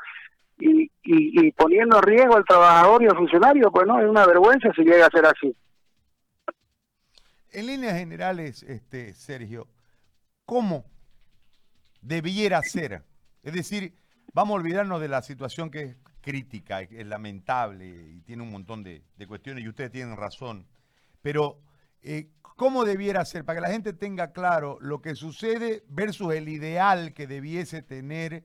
y, 0.59 0.91
y, 1.03 1.53
poniendo 1.53 1.99
en 1.99 2.03
riesgo 2.03 2.37
al 2.37 2.45
trabajador 2.45 3.03
y 3.03 3.07
al 3.07 3.17
funcionario, 3.17 3.71
pues 3.71 3.87
no, 3.87 4.01
es 4.01 4.09
una 4.09 4.27
vergüenza 4.27 4.73
si 4.75 4.83
llega 4.83 5.07
a 5.07 5.11
ser 5.11 5.27
así. 5.27 5.55
En 7.53 7.67
líneas 7.67 7.99
generales, 7.99 8.63
este 8.63 9.15
Sergio, 9.15 9.69
¿cómo 10.45 10.85
debiera 12.01 12.61
ser? 12.63 13.03
Es 13.43 13.53
decir, 13.53 13.95
vamos 14.33 14.55
a 14.55 14.61
olvidarnos 14.61 15.01
de 15.01 15.09
la 15.09 15.23
situación 15.23 15.71
que 15.71 15.83
es 15.83 15.97
crítica, 16.21 16.81
es 16.81 17.07
lamentable 17.07 17.87
y 17.87 18.21
tiene 18.23 18.43
un 18.43 18.51
montón 18.51 18.83
de, 18.83 19.03
cuestiones 19.29 19.65
y 19.65 19.69
ustedes 19.69 19.93
tienen 19.93 20.17
razón, 20.17 20.67
pero 21.23 21.61
eh, 22.03 22.31
¿cómo 22.43 22.85
debiera 22.85 23.25
ser? 23.25 23.45
Para 23.45 23.59
que 23.59 23.67
la 23.69 23.73
gente 23.73 23.93
tenga 23.93 24.33
claro 24.33 24.79
lo 24.81 25.01
que 25.01 25.15
sucede 25.15 25.85
versus 25.89 26.35
el 26.35 26.49
ideal 26.49 27.15
que 27.15 27.27
debiese 27.27 27.81
tener 27.83 28.45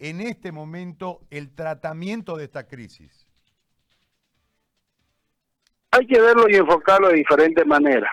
en 0.00 0.22
este 0.22 0.50
momento 0.50 1.20
el 1.30 1.54
tratamiento 1.54 2.36
de 2.36 2.44
esta 2.44 2.66
crisis? 2.66 3.26
Hay 5.92 6.06
que 6.06 6.20
verlo 6.20 6.48
y 6.48 6.56
enfocarlo 6.56 7.08
de 7.08 7.16
diferentes 7.16 7.66
maneras. 7.66 8.10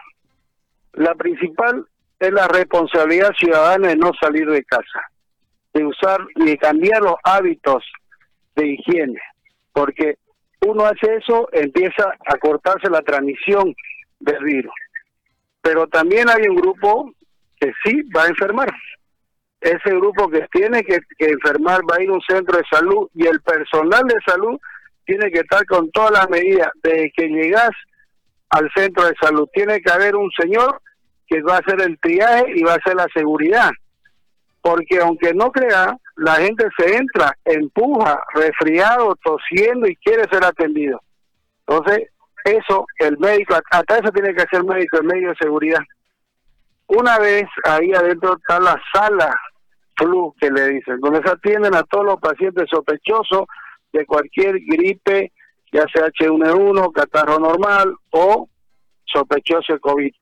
La 0.93 1.15
principal 1.15 1.87
es 2.19 2.31
la 2.31 2.47
responsabilidad 2.47 3.31
ciudadana 3.37 3.87
de 3.89 3.95
no 3.95 4.11
salir 4.19 4.49
de 4.49 4.63
casa, 4.65 4.99
de 5.73 5.85
usar 5.85 6.19
y 6.35 6.45
de 6.45 6.57
cambiar 6.57 7.01
los 7.01 7.15
hábitos 7.23 7.83
de 8.55 8.67
higiene, 8.67 9.21
porque 9.71 10.17
uno 10.65 10.85
hace 10.85 11.15
eso, 11.15 11.47
empieza 11.53 12.11
a 12.25 12.37
cortarse 12.37 12.89
la 12.89 13.01
transmisión 13.01 13.73
del 14.19 14.43
virus. 14.43 14.73
Pero 15.61 15.87
también 15.87 16.27
hay 16.29 16.41
un 16.49 16.55
grupo 16.55 17.13
que 17.59 17.71
sí 17.83 18.01
va 18.15 18.23
a 18.23 18.27
enfermar 18.27 18.73
ese 19.61 19.89
grupo 19.89 20.29
que 20.29 20.45
tiene 20.51 20.83
que, 20.83 20.99
enfermar 21.19 21.81
va 21.89 21.95
a 21.97 22.03
ir 22.03 22.09
a 22.09 22.13
un 22.13 22.21
centro 22.21 22.57
de 22.57 22.63
salud 22.69 23.09
y 23.13 23.25
el 23.25 23.41
personal 23.41 24.03
de 24.03 24.15
salud 24.25 24.59
tiene 25.05 25.31
que 25.31 25.39
estar 25.39 25.65
con 25.65 25.89
todas 25.91 26.11
las 26.11 26.29
medidas. 26.29 26.69
de 26.83 27.11
que 27.15 27.27
llegas 27.27 27.71
al 28.49 28.69
centro 28.75 29.05
de 29.05 29.13
salud, 29.21 29.47
tiene 29.53 29.81
que 29.81 29.91
haber 29.91 30.15
un 30.15 30.29
señor 30.39 30.81
que 31.27 31.41
va 31.41 31.55
a 31.55 31.59
hacer 31.59 31.81
el 31.81 31.99
triaje 31.99 32.45
y 32.55 32.63
va 32.63 32.73
a 32.73 32.77
hacer 32.77 32.95
la 32.95 33.07
seguridad. 33.13 33.69
Porque 34.61 34.99
aunque 34.99 35.33
no 35.33 35.51
crea, 35.51 35.97
la 36.15 36.35
gente 36.35 36.65
se 36.77 36.95
entra, 36.95 37.33
empuja, 37.45 38.19
resfriado, 38.33 39.15
tosiendo 39.23 39.87
y 39.87 39.95
quiere 39.97 40.23
ser 40.31 40.43
atendido. 40.43 41.01
Entonces, 41.67 42.09
eso, 42.45 42.85
el 42.99 43.17
médico, 43.17 43.55
hasta 43.71 43.97
eso 43.97 44.11
tiene 44.11 44.33
que 44.33 44.43
hacer 44.43 44.61
el 44.61 44.65
médico, 44.65 44.97
el 44.97 45.07
medio 45.07 45.29
de 45.29 45.35
seguridad. 45.35 45.79
Una 46.87 47.19
vez 47.19 47.45
ahí 47.65 47.91
adentro 47.93 48.37
está 48.37 48.59
la 48.59 48.81
sala 48.93 49.33
flu 49.97 50.33
que 50.39 50.49
le 50.49 50.69
dicen, 50.69 50.99
donde 51.01 51.21
se 51.21 51.31
atienden 51.31 51.75
a 51.75 51.83
todos 51.83 52.05
los 52.05 52.19
pacientes 52.19 52.69
sospechosos 52.69 53.45
de 53.91 54.05
cualquier 54.05 54.59
gripe, 54.59 55.31
ya 55.71 55.85
sea 55.93 56.07
H1N1, 56.07 56.91
catarro 56.93 57.39
normal 57.39 57.93
o 58.11 58.47
sospechoso 59.05 59.73
de 59.73 59.79
COVID. 59.79 60.13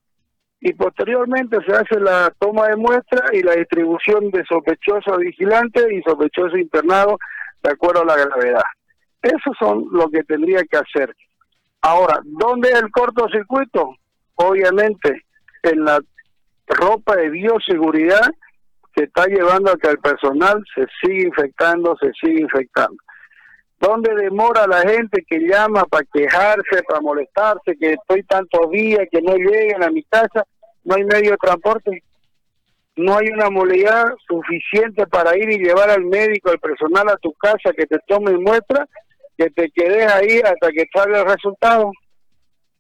Y 0.62 0.74
posteriormente 0.74 1.58
se 1.68 1.74
hace 1.74 2.00
la 2.00 2.34
toma 2.40 2.68
de 2.70 2.78
muestra 2.78 3.30
y 3.34 3.44
la 3.44 3.54
distribución 3.54 4.32
de 4.32 4.44
sospechosos 4.46 5.18
vigilantes 5.18 5.86
y 5.92 6.02
sospechosos 6.02 6.58
internados 6.58 7.18
de 7.62 7.72
acuerdo 7.72 8.02
a 8.02 8.06
la 8.06 8.16
gravedad. 8.16 8.64
Eso 9.22 9.52
son 9.60 9.86
lo 9.92 10.10
que 10.10 10.24
tendría 10.24 10.64
que 10.64 10.78
hacer. 10.78 11.16
Ahora, 11.82 12.20
¿dónde 12.24 12.70
es 12.70 12.82
el 12.82 12.90
cortocircuito? 12.90 13.96
Obviamente 14.36 15.26
en 15.62 15.84
la 15.84 16.00
ropa 16.68 17.16
de 17.16 17.30
bioseguridad 17.30 18.32
que 18.94 19.04
está 19.04 19.26
llevando 19.26 19.72
a 19.72 19.78
que 19.78 19.90
el 19.90 20.00
personal 20.00 20.64
se 20.74 20.86
siga 21.02 21.28
infectando, 21.28 21.98
se 22.00 22.12
siga 22.14 22.42
infectando. 22.42 22.98
¿Dónde 23.80 24.16
demora 24.16 24.66
la 24.68 24.82
gente 24.82 25.24
que 25.28 25.40
llama 25.40 25.84
para 25.84 26.06
quejarse, 26.12 26.82
para 26.88 27.02
molestarse, 27.02 27.76
que 27.78 27.94
estoy 27.94 28.24
tantos 28.24 28.70
días, 28.72 29.06
que 29.12 29.22
no 29.22 29.36
lleguen 29.36 29.84
a 29.84 29.90
mi 29.90 30.02
casa? 30.04 30.46
No 30.86 30.96
hay 30.96 31.04
medio 31.04 31.32
de 31.32 31.38
transporte. 31.38 32.04
No 32.96 33.18
hay 33.18 33.28
una 33.28 33.50
movilidad 33.50 34.06
suficiente 34.26 35.06
para 35.08 35.36
ir 35.38 35.50
y 35.50 35.60
llevar 35.60 35.90
al 35.90 36.06
médico, 36.06 36.50
al 36.50 36.60
personal 36.60 37.10
a 37.10 37.18
tu 37.18 37.34
casa, 37.34 37.74
que 37.78 37.86
te 37.86 38.00
tome 38.08 38.32
muestra, 38.38 38.88
que 39.38 39.50
te 39.50 39.70
quedes 39.72 40.10
ahí 40.10 40.40
hasta 40.40 40.70
que 40.70 40.86
salga 40.94 41.20
el 41.20 41.28
resultado. 41.28 41.92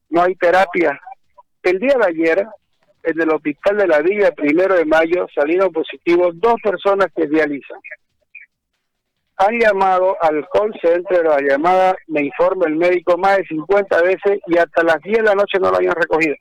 No 0.09 0.21
hay 0.21 0.35
terapia. 0.35 0.97
El 1.61 1.79
día 1.79 1.95
de 1.99 2.05
ayer, 2.05 2.47
en 3.05 3.21
el 3.21 3.29
hospital 3.29 3.77
de 3.77 3.87
la 3.87 4.01
Villa, 4.01 4.31
primero 4.31 4.75
de 4.75 4.85
mayo, 4.85 5.27
salieron 5.33 5.71
positivos 5.71 6.33
dos 6.39 6.55
personas 6.63 7.07
que 7.15 7.27
dializan. 7.27 7.79
Han 9.37 9.59
llamado 9.59 10.15
al 10.21 10.47
call 10.51 10.73
center, 10.81 11.25
la 11.25 11.41
llamada, 11.41 11.95
me 12.07 12.23
informa 12.23 12.67
el 12.67 12.75
médico, 12.75 13.17
más 13.17 13.37
de 13.37 13.45
50 13.45 14.01
veces 14.01 14.39
y 14.47 14.57
hasta 14.57 14.83
las 14.83 15.01
10 15.01 15.17
de 15.17 15.23
la 15.23 15.35
noche 15.35 15.59
no 15.59 15.69
lo 15.69 15.77
habían 15.77 15.95
recogido. 15.95 16.35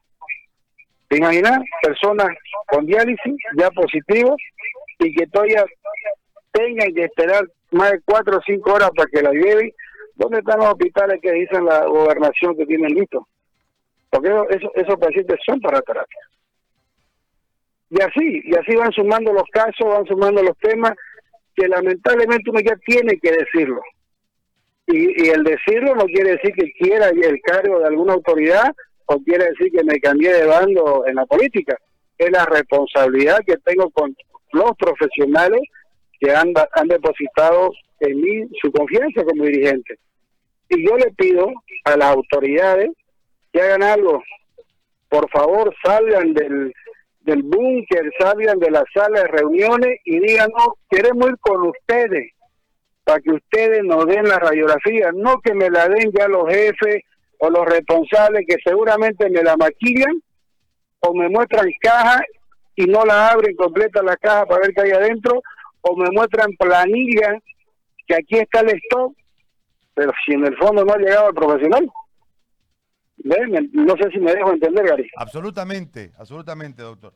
¿Te 1.08 1.18
imaginas? 1.18 1.58
Personas 1.82 2.28
con 2.68 2.86
diálisis 2.86 3.34
ya 3.58 3.70
positivos 3.70 4.36
y 5.00 5.14
que 5.14 5.26
todavía 5.26 5.64
tengan 6.52 6.94
que 6.94 7.02
esperar 7.04 7.44
más 7.72 7.90
de 7.92 8.00
4 8.04 8.36
o 8.36 8.40
5 8.46 8.72
horas 8.72 8.90
para 8.96 9.10
que 9.10 9.22
la 9.22 9.32
lleven. 9.32 9.72
¿Dónde 10.14 10.38
están 10.38 10.58
los 10.58 10.68
hospitales 10.68 11.20
que 11.20 11.32
dicen 11.32 11.64
la 11.64 11.84
gobernación 11.86 12.56
que 12.56 12.64
tienen 12.66 12.94
listo? 12.94 13.26
Porque 14.10 14.28
esos, 14.28 14.70
esos 14.76 14.96
pacientes 14.96 15.40
son 15.44 15.60
para 15.60 15.82
terapia. 15.82 16.20
Y 17.96 18.02
así, 18.02 18.42
y 18.42 18.56
así 18.56 18.74
van 18.74 18.90
sumando 18.90 19.32
los 19.32 19.44
casos, 19.52 19.86
van 19.86 20.04
sumando 20.04 20.42
los 20.42 20.58
temas 20.58 20.94
que 21.54 21.68
lamentablemente 21.68 22.50
uno 22.50 22.58
ya 22.58 22.74
tiene 22.84 23.16
que 23.20 23.30
decirlo. 23.30 23.80
Y, 24.88 25.28
el 25.28 25.44
decirlo 25.44 25.94
no 25.94 26.04
quiere 26.06 26.32
decir 26.32 26.52
que 26.54 26.72
quiera 26.72 27.10
el 27.10 27.40
cargo 27.40 27.78
de 27.78 27.86
alguna 27.86 28.14
autoridad 28.14 28.74
o 29.06 29.20
quiere 29.20 29.44
decir 29.44 29.70
que 29.70 29.84
me 29.84 30.00
cambié 30.00 30.32
de 30.32 30.44
bando 30.44 31.04
en 31.06 31.14
la 31.14 31.24
política. 31.24 31.78
Es 32.18 32.32
la 32.32 32.44
responsabilidad 32.46 33.38
que 33.46 33.58
tengo 33.58 33.88
con 33.90 34.14
los 34.52 34.72
profesionales 34.76 35.60
que 36.18 36.32
han, 36.32 36.52
han 36.72 36.88
depositado 36.88 37.70
en 38.00 38.20
mí 38.20 38.48
su 38.60 38.72
confianza 38.72 39.22
como 39.22 39.44
dirigente. 39.44 40.00
Y 40.68 40.84
yo 40.84 40.96
le 40.96 41.12
pido 41.12 41.48
a 41.84 41.96
las 41.96 42.08
autoridades 42.08 42.90
que 43.52 43.62
hagan 43.62 43.84
algo. 43.84 44.20
Por 45.08 45.30
favor, 45.30 45.72
salgan 45.84 46.34
del, 46.34 46.72
del 47.24 47.42
búnker, 47.42 48.10
salgan 48.18 48.58
de 48.58 48.70
la 48.70 48.84
sala 48.92 49.20
de 49.20 49.28
reuniones 49.28 49.98
y 50.04 50.20
digan, 50.20 50.50
no, 50.56 50.74
queremos 50.90 51.30
ir 51.30 51.38
con 51.40 51.68
ustedes 51.68 52.32
para 53.02 53.20
que 53.20 53.32
ustedes 53.32 53.82
nos 53.82 54.06
den 54.06 54.28
la 54.28 54.38
radiografía, 54.38 55.10
no 55.14 55.40
que 55.40 55.54
me 55.54 55.70
la 55.70 55.88
den 55.88 56.10
ya 56.12 56.28
los 56.28 56.48
jefes 56.48 57.02
o 57.38 57.50
los 57.50 57.64
responsables 57.66 58.44
que 58.46 58.56
seguramente 58.64 59.28
me 59.30 59.42
la 59.42 59.56
maquillan 59.56 60.22
o 61.00 61.14
me 61.14 61.28
muestran 61.28 61.68
caja 61.80 62.22
y 62.76 62.84
no 62.84 63.04
la 63.04 63.30
abren 63.30 63.54
completa 63.56 64.02
la 64.02 64.16
caja 64.16 64.46
para 64.46 64.60
ver 64.60 64.74
qué 64.74 64.82
hay 64.82 64.90
adentro 64.92 65.42
o 65.82 65.96
me 65.96 66.10
muestran 66.12 66.50
planilla 66.58 67.38
que 68.06 68.14
aquí 68.14 68.36
está 68.36 68.60
el 68.60 68.70
stock, 68.70 69.14
pero 69.94 70.12
si 70.24 70.34
en 70.34 70.46
el 70.46 70.56
fondo 70.56 70.84
no 70.84 70.92
ha 70.92 70.98
llegado 70.98 71.28
el 71.28 71.34
profesional. 71.34 71.86
No 73.24 73.96
sé 73.96 74.10
si 74.12 74.20
me 74.20 74.32
dejo 74.34 74.52
entender, 74.52 74.86
Gary. 74.86 75.10
Absolutamente, 75.16 76.12
absolutamente, 76.18 76.82
doctor. 76.82 77.14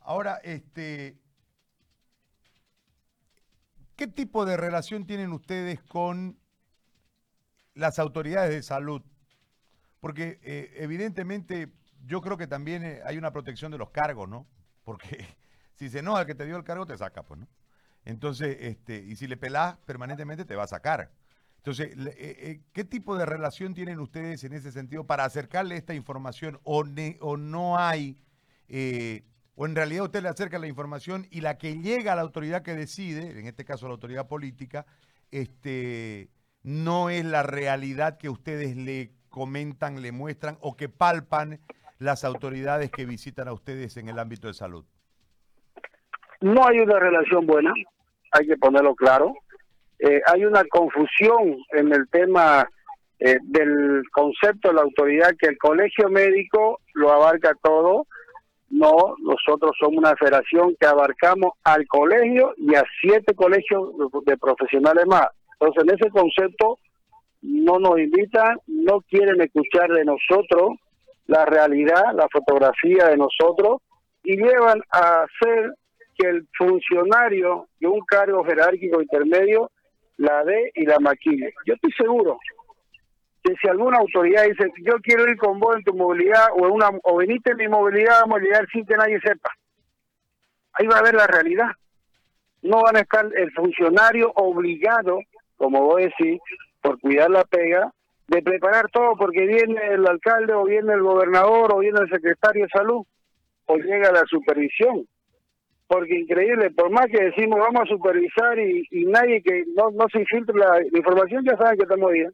Ahora, 0.00 0.36
este, 0.44 1.18
¿qué 3.96 4.06
tipo 4.06 4.46
de 4.46 4.56
relación 4.56 5.04
tienen 5.04 5.32
ustedes 5.32 5.82
con 5.82 6.38
las 7.74 7.98
autoridades 7.98 8.50
de 8.50 8.62
salud? 8.62 9.02
Porque 9.98 10.38
eh, 10.44 10.74
evidentemente 10.76 11.72
yo 12.06 12.20
creo 12.20 12.36
que 12.36 12.46
también 12.46 12.84
eh, 12.84 13.00
hay 13.04 13.18
una 13.18 13.32
protección 13.32 13.72
de 13.72 13.78
los 13.78 13.90
cargos, 13.90 14.28
¿no? 14.28 14.46
Porque 14.84 15.26
si 15.74 15.88
se 15.88 15.98
enoja 15.98 16.20
el 16.20 16.26
que 16.28 16.36
te 16.36 16.46
dio 16.46 16.56
el 16.56 16.64
cargo, 16.64 16.86
te 16.86 16.96
saca, 16.96 17.24
pues, 17.24 17.40
¿no? 17.40 17.48
Entonces, 18.04 18.56
este, 18.60 18.96
y 18.98 19.16
si 19.16 19.26
le 19.26 19.36
pelás 19.36 19.76
permanentemente, 19.78 20.44
te 20.44 20.54
va 20.54 20.62
a 20.62 20.68
sacar. 20.68 21.10
Entonces, 21.58 21.94
eh, 21.96 22.14
eh, 22.18 22.60
¿qué 22.72 22.84
tipo 22.84 23.16
de 23.16 23.26
relación 23.26 23.74
tienen 23.74 24.00
ustedes 24.00 24.42
en 24.44 24.54
ese 24.54 24.72
sentido 24.72 25.06
para 25.06 25.24
acercarle 25.24 25.76
esta 25.76 25.94
información 25.94 26.58
o, 26.62 26.84
o 27.20 27.36
no 27.36 27.78
hay, 27.78 28.16
eh, 28.68 29.24
o 29.54 29.66
en 29.66 29.76
realidad 29.76 30.04
usted 30.04 30.22
le 30.22 30.28
acerca 30.28 30.58
la 30.58 30.68
información 30.68 31.26
y 31.30 31.40
la 31.40 31.58
que 31.58 31.78
llega 31.78 32.12
a 32.12 32.16
la 32.16 32.22
autoridad 32.22 32.62
que 32.62 32.74
decide, 32.74 33.38
en 33.38 33.46
este 33.46 33.64
caso 33.64 33.86
la 33.86 33.94
autoridad 33.94 34.28
política, 34.28 34.86
este, 35.30 36.30
no 36.62 37.10
es 37.10 37.24
la 37.24 37.42
realidad 37.42 38.18
que 38.18 38.28
ustedes 38.28 38.76
le 38.76 39.12
comentan, 39.28 40.00
le 40.00 40.12
muestran 40.12 40.58
o 40.60 40.76
que 40.76 40.88
palpan 40.88 41.60
las 41.98 42.24
autoridades 42.24 42.90
que 42.90 43.04
visitan 43.04 43.48
a 43.48 43.52
ustedes 43.52 43.96
en 43.96 44.08
el 44.08 44.18
ámbito 44.18 44.46
de 44.46 44.54
salud? 44.54 44.84
No 46.40 46.66
hay 46.66 46.78
una 46.78 46.98
relación 46.98 47.46
buena, 47.46 47.72
hay 48.32 48.46
que 48.46 48.56
ponerlo 48.56 48.94
claro. 48.94 49.34
Eh, 49.98 50.20
hay 50.26 50.44
una 50.44 50.64
confusión 50.64 51.56
en 51.72 51.92
el 51.92 52.08
tema 52.08 52.68
eh, 53.18 53.38
del 53.42 54.02
concepto 54.12 54.68
de 54.68 54.74
la 54.74 54.82
autoridad 54.82 55.30
que 55.38 55.48
el 55.48 55.58
colegio 55.58 56.08
médico 56.08 56.80
lo 56.94 57.12
abarca 57.12 57.52
todo. 57.62 58.06
No, 58.70 59.16
nosotros 59.20 59.72
somos 59.80 59.98
una 59.98 60.14
federación 60.16 60.76
que 60.78 60.86
abarcamos 60.86 61.52
al 61.64 61.86
colegio 61.86 62.54
y 62.58 62.74
a 62.74 62.84
siete 63.00 63.34
colegios 63.34 63.90
de 64.24 64.36
profesionales 64.36 65.06
más. 65.06 65.26
Entonces, 65.58 65.84
en 65.84 65.94
ese 65.94 66.10
concepto 66.10 66.78
no 67.42 67.78
nos 67.78 67.98
invitan, 67.98 68.58
no 68.66 69.00
quieren 69.08 69.40
escuchar 69.40 69.90
de 69.90 70.04
nosotros 70.04 70.72
la 71.26 71.44
realidad, 71.44 72.14
la 72.14 72.28
fotografía 72.30 73.08
de 73.08 73.16
nosotros 73.16 73.80
y 74.22 74.36
llevan 74.36 74.80
a 74.90 75.22
hacer 75.22 75.74
que 76.16 76.28
el 76.28 76.48
funcionario 76.56 77.68
de 77.80 77.86
un 77.86 78.00
cargo 78.00 78.44
jerárquico 78.44 79.00
intermedio 79.00 79.70
la 80.18 80.44
dé 80.44 80.70
y 80.74 80.84
la 80.84 80.98
maquille. 80.98 81.54
Yo 81.64 81.74
estoy 81.74 81.92
seguro 81.92 82.38
que 83.42 83.54
si 83.60 83.68
alguna 83.68 83.98
autoridad 83.98 84.44
dice, 84.44 84.70
yo 84.84 84.94
quiero 85.02 85.28
ir 85.28 85.36
con 85.36 85.58
vos 85.58 85.76
en 85.76 85.84
tu 85.84 85.94
movilidad 85.94 86.48
o, 86.56 86.66
en 86.66 86.72
una, 86.72 86.90
o 87.04 87.16
veniste 87.16 87.52
en 87.52 87.58
mi 87.58 87.68
movilidad, 87.68 88.20
vamos 88.20 88.38
a 88.38 88.42
llegar 88.42 88.68
sin 88.70 88.84
que 88.84 88.96
nadie 88.96 89.20
sepa. 89.20 89.50
Ahí 90.72 90.86
va 90.86 90.98
a 90.98 91.02
ver 91.02 91.14
la 91.14 91.26
realidad. 91.26 91.70
No 92.62 92.82
van 92.82 92.96
a 92.96 93.00
estar 93.00 93.26
el 93.34 93.52
funcionario 93.52 94.32
obligado, 94.34 95.20
como 95.56 95.82
vos 95.82 95.96
decís, 95.96 96.40
por 96.82 97.00
cuidar 97.00 97.30
la 97.30 97.44
pega, 97.44 97.92
de 98.26 98.42
preparar 98.42 98.90
todo 98.90 99.16
porque 99.16 99.46
viene 99.46 99.80
el 99.92 100.06
alcalde 100.06 100.52
o 100.52 100.64
viene 100.64 100.92
el 100.92 101.02
gobernador 101.02 101.72
o 101.72 101.78
viene 101.78 102.00
el 102.00 102.10
secretario 102.10 102.64
de 102.64 102.70
salud 102.70 103.06
o 103.66 103.76
llega 103.76 104.12
la 104.12 104.24
supervisión 104.26 105.06
porque 105.88 106.20
increíble, 106.20 106.70
por 106.70 106.90
más 106.90 107.06
que 107.06 107.24
decimos 107.24 107.58
vamos 107.58 107.82
a 107.82 107.86
supervisar 107.86 108.58
y, 108.58 108.86
nadie 109.06 109.42
que 109.42 109.64
no, 109.74 109.90
no 109.90 110.06
se 110.12 110.20
infiltre 110.20 110.54
la, 110.54 110.82
información, 110.92 111.44
ya 111.44 111.56
saben 111.56 111.78
que 111.78 111.84
estamos 111.84 112.12
bien. 112.12 112.30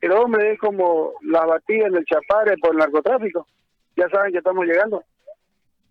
El 0.00 0.12
hombre 0.12 0.52
es 0.52 0.58
como 0.58 1.12
la 1.20 1.44
batida 1.44 1.86
en 1.86 1.96
el 1.96 2.04
chapare 2.06 2.56
por 2.56 2.72
el 2.72 2.78
narcotráfico, 2.78 3.46
ya 3.94 4.08
saben 4.08 4.32
que 4.32 4.38
estamos 4.38 4.64
llegando. 4.64 5.04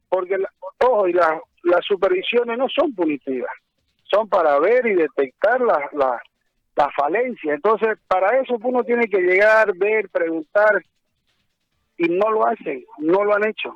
Porque, 0.10 0.36
ojo, 0.80 1.08
y 1.08 1.14
las 1.14 1.40
las 1.64 1.86
supervisiones 1.86 2.58
no 2.58 2.68
son 2.70 2.96
punitivas, 2.96 3.52
son 4.06 4.28
para 4.28 4.58
ver 4.60 4.88
y 4.88 4.96
detectar 4.96 5.62
las 5.62 5.94
la, 5.94 6.20
la 6.76 6.90
falencias. 6.98 7.54
Entonces, 7.54 8.00
para 8.08 8.42
eso 8.42 8.58
uno 8.64 8.84
tiene 8.84 9.08
que 9.08 9.22
llegar, 9.22 9.72
ver, 9.78 10.10
preguntar, 10.10 10.84
y 11.98 12.10
no 12.10 12.32
lo 12.32 12.48
hacen, 12.48 12.84
no 12.98 13.24
lo 13.24 13.36
han 13.36 13.48
hecho 13.48 13.72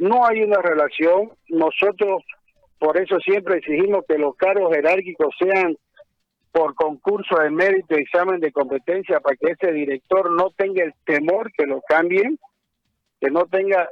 no 0.00 0.26
hay 0.26 0.42
una 0.42 0.60
relación. 0.60 1.30
Nosotros, 1.48 2.24
por 2.78 2.98
eso 3.00 3.18
siempre 3.20 3.58
exigimos 3.58 4.04
que 4.08 4.18
los 4.18 4.34
cargos 4.36 4.74
jerárquicos 4.74 5.34
sean 5.38 5.76
por 6.52 6.74
concurso 6.74 7.38
de 7.38 7.50
mérito, 7.50 7.94
examen 7.94 8.40
de 8.40 8.50
competencia, 8.50 9.20
para 9.20 9.36
que 9.36 9.52
ese 9.52 9.72
director 9.72 10.32
no 10.32 10.50
tenga 10.50 10.82
el 10.82 10.94
temor 11.04 11.52
que 11.52 11.66
lo 11.66 11.80
cambien, 11.82 12.38
que 13.20 13.30
no 13.30 13.46
tenga 13.46 13.88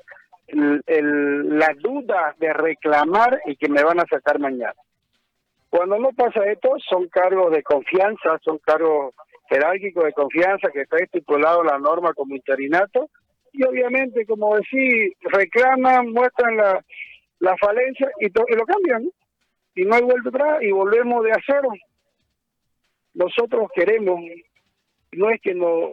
la 0.50 1.74
duda 1.78 2.34
de 2.38 2.52
reclamar 2.52 3.40
y 3.46 3.56
que 3.56 3.68
me 3.68 3.84
van 3.84 4.00
a 4.00 4.06
sacar 4.10 4.40
mañana. 4.40 4.74
Cuando 5.68 5.98
no 5.98 6.10
pasa 6.16 6.50
esto, 6.50 6.70
son 6.88 7.08
cargos 7.08 7.52
de 7.52 7.62
confianza, 7.62 8.38
son 8.42 8.58
cargos 8.58 9.14
jerárquicos 9.50 10.04
de 10.04 10.12
confianza 10.14 10.70
que 10.72 10.82
está 10.82 10.96
estipulado 10.96 11.62
la 11.62 11.78
norma 11.78 12.14
como 12.14 12.34
interinato, 12.34 13.10
y 13.52 13.64
obviamente, 13.64 14.26
como 14.26 14.56
decís, 14.56 15.14
reclaman, 15.22 16.12
muestran 16.12 16.56
la, 16.56 16.84
la 17.40 17.56
falencia 17.56 18.10
y, 18.20 18.26
y 18.26 18.56
lo 18.56 18.64
cambian. 18.64 19.10
Y 19.74 19.84
no 19.84 19.94
hay 19.94 20.02
vuelta 20.02 20.28
atrás 20.28 20.62
y 20.62 20.70
volvemos 20.70 21.24
de 21.24 21.32
acero. 21.32 21.68
Nosotros 23.14 23.68
queremos, 23.74 24.20
no 25.12 25.30
es 25.30 25.40
que 25.40 25.54
nos, 25.54 25.90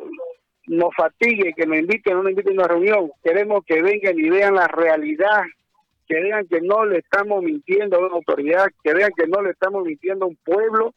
nos 0.67 0.89
fatigue, 0.95 1.53
que 1.55 1.65
nos 1.65 1.77
inviten, 1.77 2.13
no 2.13 2.23
nos 2.23 2.31
inviten 2.31 2.53
a 2.53 2.63
una 2.63 2.67
reunión, 2.67 3.11
queremos 3.23 3.63
que 3.65 3.81
vengan 3.81 4.17
y 4.17 4.29
vean 4.29 4.55
la 4.55 4.67
realidad, 4.67 5.43
que 6.07 6.19
vean 6.19 6.47
que 6.47 6.61
no 6.61 6.85
le 6.85 6.99
estamos 6.99 7.43
mintiendo 7.43 7.97
a 7.97 8.05
una 8.05 8.15
autoridad, 8.15 8.67
que 8.83 8.93
vean 8.93 9.11
que 9.15 9.27
no 9.27 9.41
le 9.41 9.51
estamos 9.51 9.83
mintiendo 9.83 10.25
a 10.25 10.29
un 10.29 10.37
pueblo, 10.37 10.93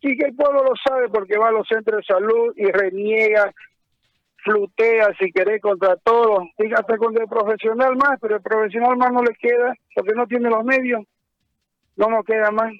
y 0.00 0.16
que 0.18 0.26
el 0.26 0.34
pueblo 0.34 0.64
lo 0.64 0.72
sabe 0.84 1.08
porque 1.08 1.38
va 1.38 1.48
a 1.48 1.52
los 1.52 1.66
centros 1.68 1.98
de 1.98 2.14
salud 2.14 2.52
y 2.56 2.66
reniega 2.66 3.52
flutea 4.42 5.08
si 5.18 5.32
querés 5.32 5.60
contra 5.60 5.96
todos, 5.96 6.48
fíjate 6.56 6.96
con 6.98 7.16
el 7.16 7.28
profesional 7.28 7.96
más, 7.96 8.18
pero 8.20 8.36
el 8.36 8.42
profesional 8.42 8.96
más 8.96 9.12
no 9.12 9.22
le 9.22 9.34
queda 9.34 9.74
porque 9.94 10.14
no 10.14 10.26
tiene 10.26 10.50
los 10.50 10.64
medios, 10.64 11.04
no 11.96 12.08
nos 12.08 12.24
queda 12.24 12.50
más. 12.50 12.72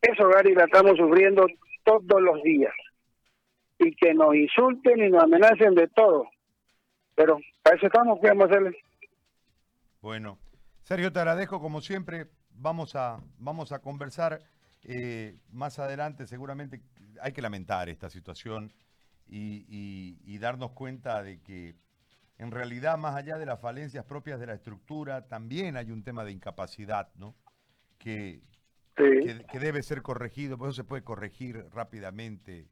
Eso, 0.00 0.28
Gary, 0.28 0.54
la 0.54 0.64
estamos 0.64 0.96
sufriendo 0.96 1.46
todos 1.84 2.20
los 2.20 2.42
días. 2.42 2.72
Y 3.78 3.94
que 3.94 4.14
nos 4.14 4.34
insulten 4.34 5.02
y 5.02 5.10
nos 5.10 5.24
amenacen 5.24 5.74
de 5.74 5.88
todo. 5.88 6.28
Pero 7.14 7.38
para 7.62 7.76
eso 7.76 7.86
estamos, 7.86 8.18
¿qué 8.20 8.28
vamos 8.28 8.44
a 8.44 8.50
hacerle? 8.50 8.78
Bueno, 10.00 10.38
Sergio, 10.82 11.12
te 11.12 11.18
agradezco 11.18 11.60
como 11.60 11.80
siempre. 11.80 12.26
Vamos 12.50 12.94
a, 12.94 13.20
vamos 13.38 13.72
a 13.72 13.80
conversar 13.80 14.42
eh, 14.84 15.34
más 15.52 15.78
adelante. 15.78 16.26
Seguramente 16.26 16.80
hay 17.20 17.32
que 17.32 17.42
lamentar 17.42 17.88
esta 17.88 18.08
situación 18.08 18.72
y, 19.28 20.38
darnos 20.38 20.72
cuenta 20.72 21.22
de 21.22 21.40
que 21.40 21.74
en 22.38 22.50
realidad, 22.50 22.98
más 22.98 23.16
allá 23.16 23.38
de 23.38 23.46
las 23.46 23.60
falencias 23.60 24.04
propias 24.04 24.38
de 24.38 24.46
la 24.46 24.54
estructura, 24.54 25.26
también 25.26 25.76
hay 25.76 25.90
un 25.90 26.02
tema 26.02 26.22
de 26.22 26.32
incapacidad, 26.32 27.08
¿no? 27.16 27.34
Que, 27.98 28.42
que, 28.94 29.58
debe 29.58 29.82
ser 29.82 30.02
corregido, 30.02 30.58
por 30.58 30.68
eso 30.68 30.76
se 30.76 30.84
puede 30.84 31.02
corregir 31.02 31.64
rápidamente. 31.72 32.68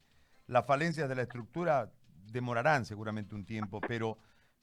Las 0.47 0.67
falencias 0.67 1.09
de 1.09 1.15
la 1.15 1.23
estructura 1.23 1.91
demorarán 2.31 2.85
seguramente 2.85 3.35
un 3.35 3.47
tiempo, 3.47 3.81
pero, 3.81 4.19